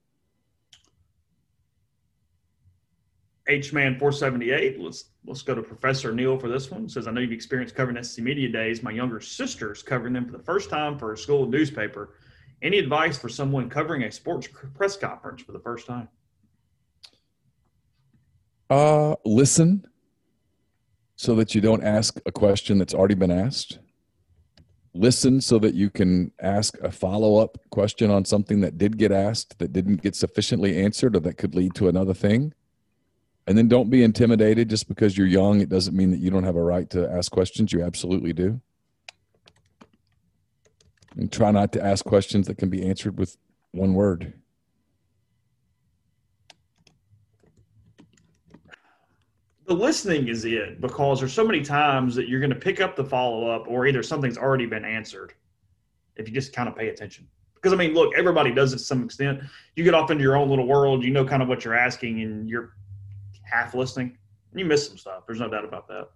[3.48, 4.80] H man 478.
[4.80, 6.88] Let's let's go to Professor Neil for this one.
[6.88, 8.82] Says I know you've experienced covering SEC media days.
[8.82, 12.14] My younger sister's covering them for the first time for a school newspaper.
[12.62, 16.08] Any advice for someone covering a sports press conference for the first time?
[18.72, 19.86] Uh, listen,
[21.14, 23.78] so that you don't ask a question that's already been asked.
[24.94, 29.58] listen so that you can ask a follow-up question on something that did get asked
[29.58, 32.54] that didn't get sufficiently answered or that could lead to another thing.
[33.46, 35.60] And then don't be intimidated just because you're young.
[35.60, 37.74] It doesn't mean that you don't have a right to ask questions.
[37.74, 38.58] You absolutely do.
[41.14, 43.36] And try not to ask questions that can be answered with
[43.72, 44.32] one word
[49.72, 52.94] the listening is it because there's so many times that you're going to pick up
[52.94, 55.32] the follow up or either something's already been answered
[56.16, 57.26] if you just kind of pay attention.
[57.54, 59.40] Because I mean, look, everybody does it to some extent.
[59.76, 62.20] You get off into your own little world, you know kind of what you're asking,
[62.20, 62.74] and you're
[63.50, 64.18] half listening,
[64.50, 65.22] and you miss some stuff.
[65.26, 66.08] There's no doubt about that.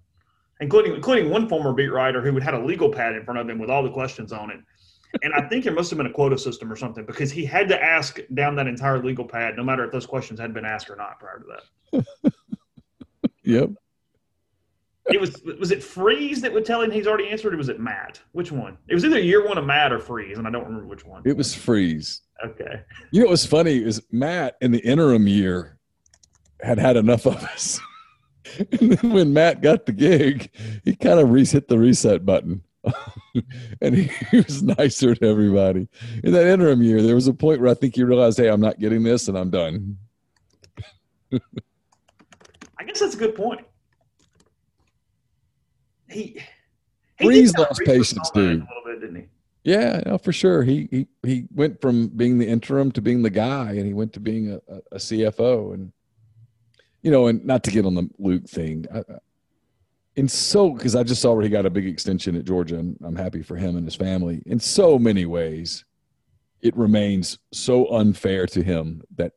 [0.61, 3.59] Including including one former beat writer who had a legal pad in front of him
[3.59, 4.61] with all the questions on it.
[5.23, 7.69] And I think it must have been a quota system or something because he had
[7.69, 10.91] to ask down that entire legal pad, no matter if those questions had been asked
[10.91, 12.35] or not prior to that.
[13.47, 13.71] Yep
[15.09, 17.79] it was was it Freeze that would tell him he's already answered, or was it
[17.79, 18.21] Matt?
[18.33, 18.77] Which one?
[18.89, 21.23] It was either year one of Matt or Freeze, and I don't remember which one.
[21.25, 22.83] it was freeze Okay.
[23.13, 25.79] You know what's funny is Matt in the interim year
[26.61, 27.81] had had enough of us.
[28.81, 30.51] and then when Matt got the gig,
[30.85, 32.63] he kind of reset the reset button.
[33.81, 35.89] and he, he was nicer to everybody.
[36.23, 38.61] In that interim year, there was a point where I think he realized, hey, I'm
[38.61, 39.97] not getting this and I'm done.
[42.87, 43.63] I guess that's a good point.
[46.09, 46.41] He,
[47.19, 48.65] he lost patience, dude.
[48.85, 49.27] Bit, didn't he?
[49.65, 50.63] Yeah, no, for sure.
[50.63, 54.13] He he he went from being the interim to being the guy, and he went
[54.13, 55.93] to being a, a, a CFO, and
[57.03, 59.03] you know, and not to get on the Luke thing, I,
[60.15, 62.97] in so because I just saw where he got a big extension at Georgia, and
[63.03, 64.45] I'm happy for him and his family.
[64.47, 65.85] In so many ways,
[66.61, 69.33] it remains so unfair to him that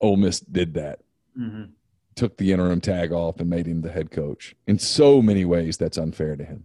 [0.00, 0.98] Ole Miss did that
[1.38, 1.64] Mm-hmm.
[2.14, 4.54] took the interim tag off and made him the head coach.
[4.66, 6.64] In so many ways, that's unfair to him.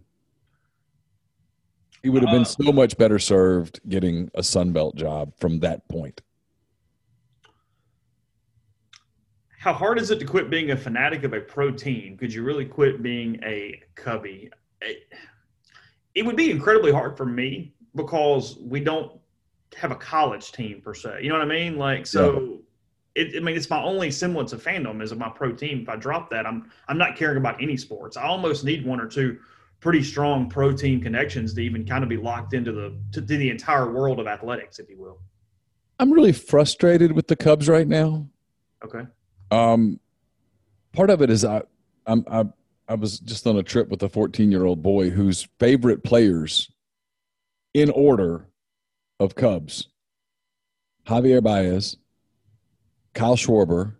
[2.02, 5.60] He would have been Uh, so much better served getting a Sun Belt job from
[5.60, 6.20] that point.
[9.58, 12.16] How hard is it to quit being a fanatic of a pro team?
[12.16, 14.50] Could you really quit being a Cubby?
[14.80, 15.08] It,
[16.14, 19.12] it would be incredibly hard for me because we don't
[19.76, 21.20] have a college team per se.
[21.22, 21.76] You know what I mean?
[21.76, 22.60] Like, so
[23.14, 25.80] it, I mean, it's my only semblance of fandom is of my pro team.
[25.82, 28.16] If I drop that, I'm I'm not caring about any sports.
[28.16, 29.38] I almost need one or two
[29.80, 33.36] pretty strong pro team connections to even kind of be locked into the to, to
[33.36, 35.18] the entire world of athletics, if you will.
[35.98, 38.28] I'm really frustrated with the Cubs right now.
[38.84, 39.04] Okay.
[39.50, 39.98] Um,
[40.92, 41.62] part of it is I,
[42.06, 42.44] I'm I,
[42.88, 46.70] I was just on a trip with a 14 year old boy whose favorite players,
[47.74, 48.48] in order,
[49.20, 49.88] of Cubs,
[51.06, 51.96] Javier Baez,
[53.18, 53.94] Kyle Schwarber,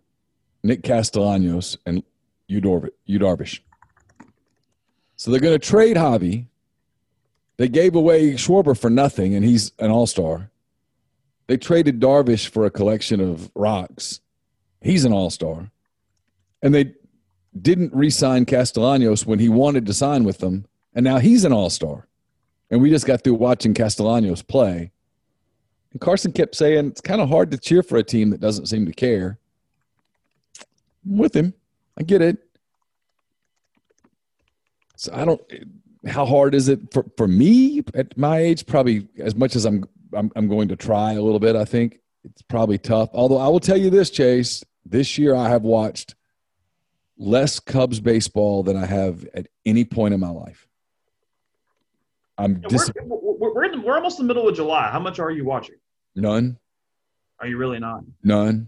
[0.63, 2.03] Nick Castellanos, and
[2.47, 3.59] Yu Darvish.
[5.17, 6.45] So they're going to trade Javi.
[7.57, 10.49] They gave away Schwarber for nothing, and he's an all star.
[11.47, 14.21] They traded Darvish for a collection of rocks.
[14.81, 15.69] He's an all star.
[16.61, 16.93] And they
[17.61, 20.65] didn't re sign Castellanos when he wanted to sign with them.
[20.93, 22.07] And now he's an all star.
[22.71, 24.91] And we just got through watching Castellanos play.
[25.91, 28.67] And Carson kept saying it's kind of hard to cheer for a team that doesn't
[28.67, 29.39] seem to care.
[31.05, 31.53] I'm with him.
[31.97, 32.37] I get it.
[34.95, 35.41] So I don't.
[36.07, 38.65] How hard is it for, for me at my age?
[38.65, 41.55] Probably as much as I'm, I'm I'm going to try a little bit.
[41.55, 43.09] I think it's probably tough.
[43.13, 44.63] Although I will tell you this, Chase.
[44.85, 46.15] This year I have watched
[47.17, 50.68] less Cubs baseball than I have at any point in my life.
[52.39, 54.89] I'm Yeah, dis- we're, we're, we're, in the, we're almost in the middle of July.
[54.89, 55.75] How much are you watching?
[56.15, 56.57] none.
[57.39, 58.01] Are you really not?
[58.23, 58.67] None.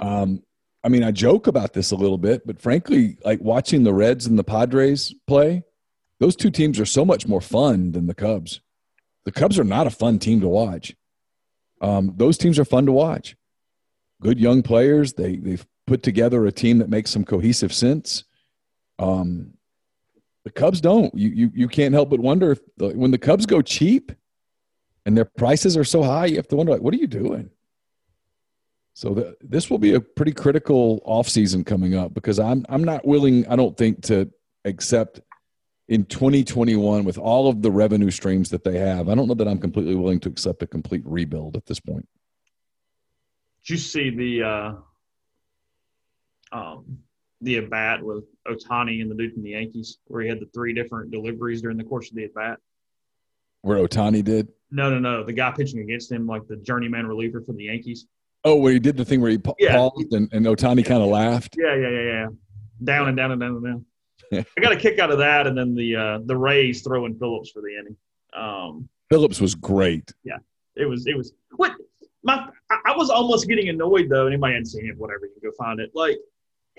[0.00, 0.42] Um,
[0.82, 4.26] I mean, I joke about this a little bit, but frankly, like watching the Reds
[4.26, 5.64] and the Padres play,
[6.20, 8.60] those two teams are so much more fun than the Cubs.
[9.24, 10.94] The Cubs are not a fun team to watch.
[11.80, 13.36] Um, those teams are fun to watch.
[14.22, 15.12] Good young players.
[15.12, 18.24] They they've put together a team that makes some cohesive sense.
[18.98, 19.54] Um,
[20.44, 21.14] the Cubs don't.
[21.14, 24.12] You you you can't help but wonder if the, when the Cubs go cheap
[25.04, 27.50] and their prices are so high, you have to wonder like, what are you doing?
[28.94, 33.06] So the, this will be a pretty critical offseason coming up because I'm I'm not
[33.06, 34.30] willing, I don't think, to
[34.64, 35.20] accept
[35.88, 39.08] in 2021 with all of the revenue streams that they have.
[39.08, 42.06] I don't know that I'm completely willing to accept a complete rebuild at this point.
[43.64, 44.74] Did you see the uh,
[46.52, 46.98] um,
[47.40, 50.48] the at bat with Ohtani and the dude from the Yankees, where he had the
[50.54, 52.58] three different deliveries during the course of the at bat?
[53.62, 54.48] Where Ohtani did.
[54.70, 55.24] No, no, no.
[55.24, 58.06] The guy pitching against him, like the journeyman reliever for the Yankees.
[58.44, 59.76] Oh, where he did the thing where he pa- Yeah.
[59.76, 61.56] paused and, and Ohtani kind of laughed.
[61.58, 62.26] Yeah, yeah, yeah, yeah.
[62.84, 63.84] Down and down and down and down.
[64.32, 67.50] I got a kick out of that, and then the uh, the Rays throwing Phillips
[67.50, 67.96] for the inning.
[68.36, 70.12] Um, Phillips was great.
[70.22, 70.36] Yeah,
[70.76, 71.72] it was it was what
[72.22, 74.26] my I, I was almost getting annoyed though.
[74.26, 75.90] Anybody hadn't seen it, whatever, you can go find it.
[75.94, 76.18] Like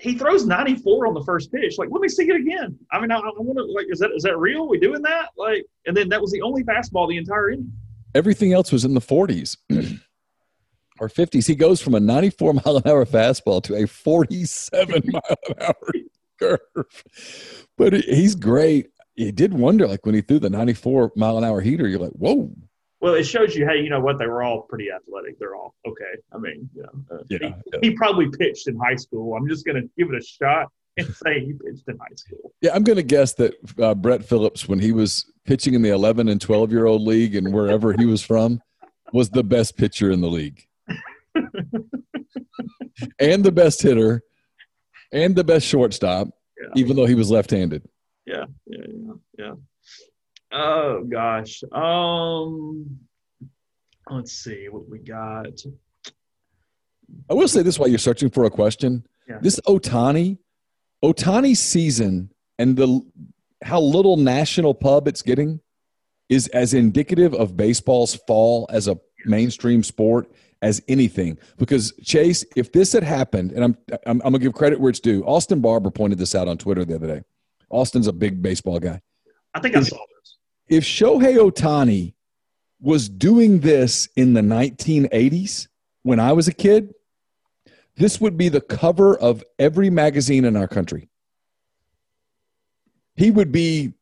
[0.00, 1.76] he throws 94 on the first pitch.
[1.78, 2.78] Like, let me see it again.
[2.90, 4.68] I mean, I, I want to like, is that is that real?
[4.68, 5.30] We doing that?
[5.36, 7.72] Like, and then that was the only fastball the entire inning.
[8.14, 9.56] Everything else was in the 40s
[11.00, 11.46] or 50s.
[11.46, 15.92] He goes from a 94 mile an hour fastball to a 47 mile an hour
[16.40, 17.04] curve.
[17.76, 18.88] But he's great.
[19.14, 22.12] He did wonder, like when he threw the 94 mile an hour heater, you're like,
[22.12, 22.50] whoa.
[23.00, 24.18] Well, it shows you, hey, you know what?
[24.18, 25.38] They were all pretty athletic.
[25.38, 26.20] They're all okay.
[26.34, 27.54] I mean, you know, uh, Yeah.
[27.80, 29.34] he, he probably pitched in high school.
[29.36, 32.52] I'm just going to give it a shot and say he pitched in high school.
[32.60, 35.88] Yeah, I'm going to guess that uh, Brett Phillips, when he was pitching in the
[35.90, 38.60] 11 and 12 year old league and wherever he was from,
[39.12, 40.66] was the best pitcher in the league,
[43.18, 44.22] and the best hitter,
[45.12, 46.28] and the best shortstop,
[46.60, 46.68] Yeah.
[46.76, 47.82] even though he was left handed.
[48.26, 49.52] Yeah, yeah, yeah, yeah.
[50.52, 51.62] Oh gosh.
[51.72, 52.98] Um,
[54.10, 55.60] let's see what we got.
[57.28, 59.06] I will say this while you're searching for a question.
[59.28, 59.38] Yeah.
[59.40, 60.38] This Ohtani,
[61.04, 63.00] Ohtani's season and the
[63.62, 65.60] how little national pub it's getting
[66.28, 70.30] is as indicative of baseball's fall as a mainstream sport
[70.62, 71.38] as anything.
[71.58, 75.00] Because Chase, if this had happened, and I'm I'm, I'm gonna give credit where it's
[75.00, 75.22] due.
[75.24, 77.22] Austin Barber pointed this out on Twitter the other day.
[77.70, 79.00] Austin's a big baseball guy.
[79.54, 79.98] I think I saw.
[80.70, 82.14] If Shohei Ohtani
[82.80, 85.66] was doing this in the 1980s
[86.04, 86.94] when I was a kid,
[87.96, 91.08] this would be the cover of every magazine in our country.
[93.16, 93.92] He would be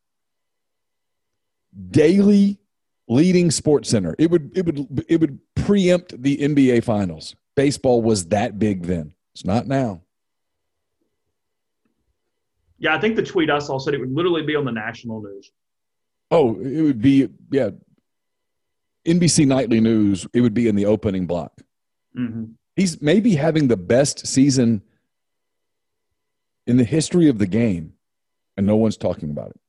[1.89, 2.59] daily
[3.07, 4.13] leading SportsCenter.
[4.19, 7.35] It would it would it would preempt the NBA finals.
[7.55, 9.13] Baseball was that big then.
[9.33, 10.03] It's not now.
[12.77, 15.21] Yeah, I think the tweet I saw said it would literally be on the national
[15.21, 15.51] news.
[16.31, 17.69] Oh, it would be yeah.
[19.07, 21.61] NBC Nightly News, it would be in the opening block.
[22.17, 22.51] Mm-hmm.
[22.75, 24.83] He's maybe having the best season
[26.67, 27.93] in the history of the game,
[28.57, 29.59] and no one's talking about it.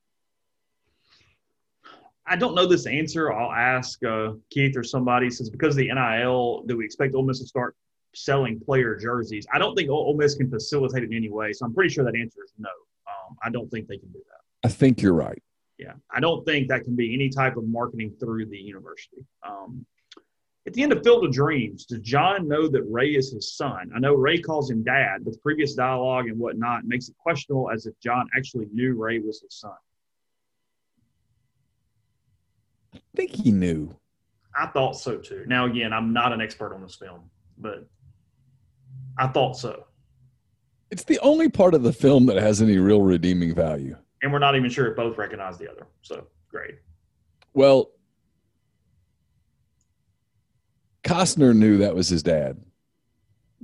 [2.26, 3.32] I don't know this answer.
[3.32, 5.30] I'll ask uh, Keith or somebody.
[5.30, 7.74] Says because of the NIL, do we expect Ole Miss to start
[8.14, 9.46] selling player jerseys?
[9.52, 11.52] I don't think Ole Ole Miss can facilitate it in any way.
[11.52, 12.68] So I'm pretty sure that answer is no.
[13.08, 14.68] Um, I don't think they can do that.
[14.68, 15.42] I think you're right.
[15.80, 19.24] Yeah, I don't think that can be any type of marketing through the university.
[19.48, 19.86] Um,
[20.66, 23.90] at the end of Field of Dreams, does John know that Ray is his son?
[23.96, 27.70] I know Ray calls him dad, but the previous dialogue and whatnot makes it questionable
[27.70, 29.72] as if John actually knew Ray was his son.
[32.94, 33.96] I think he knew.
[34.54, 35.44] I thought so too.
[35.46, 37.88] Now, again, I'm not an expert on this film, but
[39.18, 39.86] I thought so.
[40.90, 43.96] It's the only part of the film that has any real redeeming value.
[44.22, 45.86] And we're not even sure if both recognize the other.
[46.02, 46.76] So great.
[47.54, 47.90] Well,
[51.04, 52.58] Costner knew that was his dad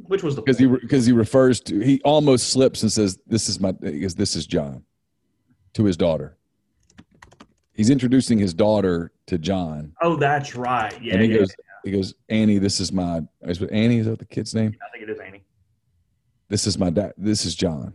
[0.07, 3.49] Which was the because he because he refers to he almost slips and says this
[3.49, 4.85] is my because this is John
[5.75, 6.37] to his daughter.
[7.75, 10.99] He's introducing his daughter to John, Oh, that's right.
[11.03, 11.55] Yeah, and he yeah, goes
[11.85, 14.75] he goes Annie, this is my is Annie is that the kid's name?
[14.83, 15.45] I think it is Annie.
[16.49, 17.13] This is my dad.
[17.19, 17.93] This is John.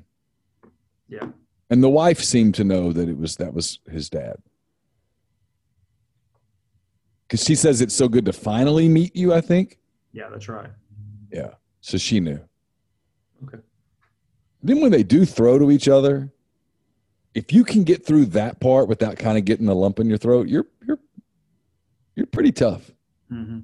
[1.08, 1.26] Yeah.
[1.72, 4.36] And the wife seemed to know that it was that was his dad.
[7.26, 9.80] Because she says it's so good to finally meet you, I think.
[10.12, 10.70] Yeah, that's right.
[11.32, 11.52] Yeah.
[11.80, 12.42] So she knew.
[13.46, 13.60] Okay.
[14.62, 16.34] Then when they do throw to each other,
[17.34, 20.18] if you can get through that part without kind of getting a lump in your
[20.18, 21.00] throat, you're you're
[22.18, 22.92] you're pretty tough.
[23.32, 23.60] Mm-hmm.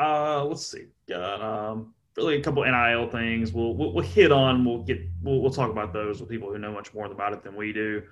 [0.00, 0.86] Uh, let's see.
[1.08, 3.52] Got um, really a couple NIL things.
[3.52, 4.64] We'll, we'll we'll hit on.
[4.64, 5.00] We'll get.
[5.22, 7.72] We'll, we'll talk about those with people who know much more about it than we
[7.72, 8.02] do.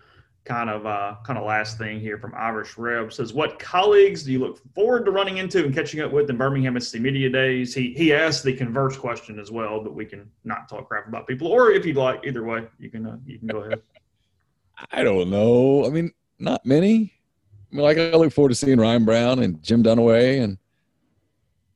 [0.44, 4.32] Kind of uh, kind of last thing here from Irish Reb says, "What colleagues do
[4.32, 7.74] you look forward to running into and catching up with in Birmingham SEC Media Days?"
[7.74, 11.26] He he asked the converse question as well, but we can not talk crap about
[11.26, 13.82] people, or if you'd like, either way, you can uh, you can go ahead.
[14.92, 15.84] I don't know.
[15.84, 17.12] I mean, not many.
[17.70, 20.56] I mean, like I look forward to seeing Ryan Brown and Jim Dunaway and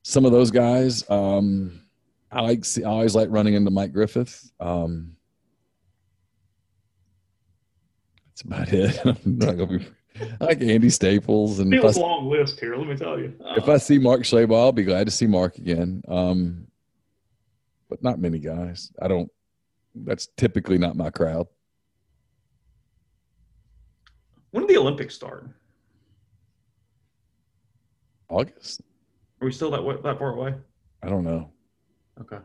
[0.02, 1.08] some of those guys.
[1.10, 1.81] Um,
[2.32, 4.50] I like see, I always like running into Mike Griffith.
[4.58, 5.16] Um,
[8.28, 8.98] that's about it.
[9.04, 9.86] I'm not gonna be,
[10.40, 12.74] I like Andy Staples, and It was a long list here.
[12.74, 13.34] Let me tell you.
[13.44, 16.02] Uh, if I see Mark Schlabach, I'll be glad to see Mark again.
[16.08, 16.66] Um,
[17.90, 18.90] but not many guys.
[19.02, 19.30] I don't.
[19.94, 21.46] That's typically not my crowd.
[24.52, 25.46] when did the Olympics start?
[28.30, 28.80] August.
[29.42, 30.54] Are we still that way, that far away?
[31.02, 31.52] I don't know.
[32.20, 32.36] Okay.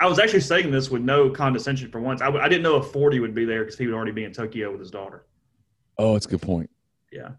[0.00, 2.20] I I was actually saying this with no condescension for once.
[2.20, 4.24] I, w- I didn't know if Forde would be there because he would already be
[4.24, 5.24] in Tokyo with his daughter.
[5.96, 6.68] Oh, it's a good point.
[7.12, 7.30] Yeah.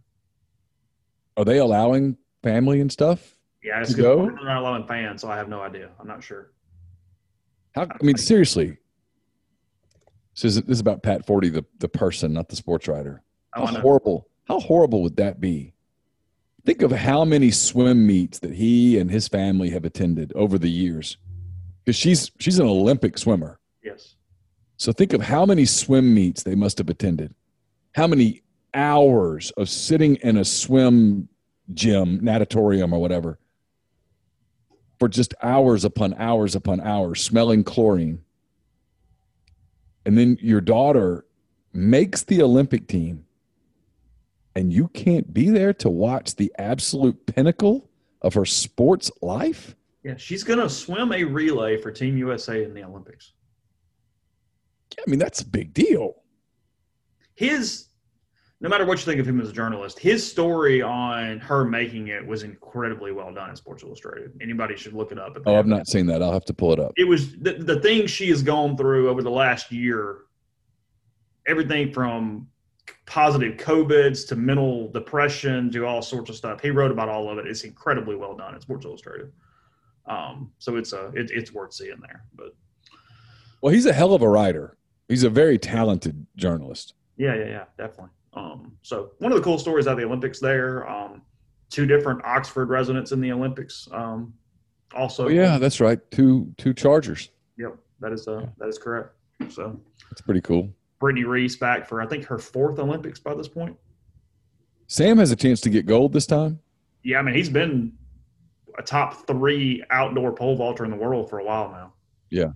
[1.37, 3.35] Are they allowing family and stuff?
[3.61, 4.01] Yeah, it's To good.
[4.03, 4.21] go?
[4.25, 5.89] They're not allowing fans, so I have no idea.
[5.99, 6.53] I'm not sure.
[7.75, 8.77] How, I mean, seriously.
[10.33, 13.21] This is, this is about Pat Forde, the, the person, not the sports writer.
[13.55, 14.27] Oh, How I horrible!
[14.47, 15.73] How horrible would that be?
[16.65, 20.69] Think of how many swim meets that he and his family have attended over the
[20.69, 21.17] years.
[21.83, 23.59] Because she's she's an Olympic swimmer.
[23.83, 24.15] Yes.
[24.77, 27.35] So think of how many swim meets they must have attended.
[27.93, 28.41] How many
[28.73, 31.29] hours of sitting in a swim
[31.73, 33.39] gym, natatorium, or whatever,
[34.99, 38.21] for just hours upon hours upon hours, smelling chlorine.
[40.05, 41.25] And then your daughter
[41.73, 43.24] makes the Olympic team,
[44.55, 47.89] and you can't be there to watch the absolute pinnacle
[48.21, 49.75] of her sports life?
[50.03, 53.33] Yeah, she's going to swim a relay for Team USA in the Olympics.
[54.97, 56.15] Yeah, I mean, that's a big deal.
[57.33, 57.87] His,
[58.61, 62.07] no matter what you think of him as a journalist, his story on her making
[62.07, 64.31] it was incredibly well done in Sports Illustrated.
[64.41, 65.37] Anybody should look it up.
[65.45, 66.21] Oh, I've not seen that.
[66.21, 66.93] I'll have to pull it up.
[66.95, 70.19] It was the, the things she has gone through over the last year,
[71.45, 72.47] everything from
[73.05, 76.61] positive COVIDs to mental depression to all sorts of stuff.
[76.61, 77.47] He wrote about all of it.
[77.47, 79.31] It's incredibly well done in Sports Illustrated.
[80.07, 82.23] Um, so it's a it, it's worth seeing there.
[82.35, 82.55] But
[83.61, 84.77] Well, he's a hell of a writer.
[85.07, 86.93] He's a very talented journalist.
[87.17, 88.09] Yeah, yeah, yeah, definitely.
[88.33, 91.21] Um, so one of the cool stories out of the Olympics there, um,
[91.69, 93.87] two different Oxford residents in the Olympics.
[93.91, 94.33] Um,
[94.93, 95.99] also, Oh, yeah, that's right.
[96.11, 97.29] Two two Chargers.
[97.57, 99.09] yep, that is uh, that is correct.
[99.49, 99.79] So
[100.09, 100.69] That's pretty cool.
[101.01, 103.75] Brittney Reese back for I think her fourth Olympics by this point.
[104.87, 106.59] Sam has a chance to get gold this time.
[107.03, 107.93] Yeah, I mean he's been
[108.77, 111.93] a top three outdoor pole vaulter in the world for a while now.
[112.29, 112.51] Yeah.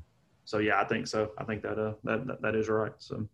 [0.45, 1.31] So yeah, I think so.
[1.37, 2.93] I think that uh that that, that is right.
[2.97, 3.27] So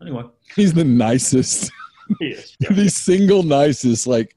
[0.00, 0.24] anyway,
[0.56, 1.70] He's the nicest,
[2.18, 2.56] he is.
[2.60, 2.72] Yeah.
[2.72, 4.36] the single nicest, like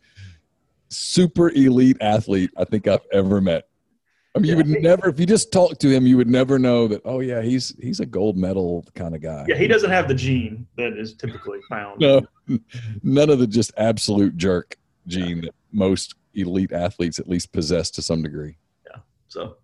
[0.90, 3.68] super elite athlete I think I've ever met.
[4.34, 6.88] I mean, you would never, if you just talk to him, you would never know
[6.88, 7.02] that.
[7.04, 9.46] Oh yeah, he's he's a gold medal kind of guy.
[9.48, 12.00] yeah, he doesn't have the gene that is typically found.
[12.00, 12.22] no,
[13.04, 14.78] none of the just absolute jerk
[15.08, 18.56] gene that most elite athletes at least possess to some degree.
[18.90, 19.02] Yeah.
[19.28, 19.58] So,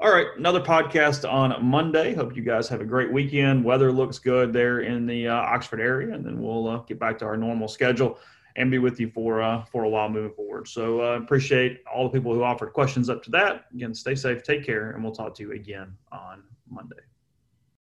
[0.00, 2.14] all right, another podcast on Monday.
[2.14, 3.62] Hope you guys have a great weekend.
[3.62, 7.18] Weather looks good there in the uh, Oxford area, and then we'll uh, get back
[7.18, 8.18] to our normal schedule
[8.56, 10.66] and be with you for uh, for a while moving forward.
[10.66, 13.66] So, uh, appreciate all the people who offered questions up to that.
[13.74, 17.05] Again, stay safe, take care, and we'll talk to you again on Monday.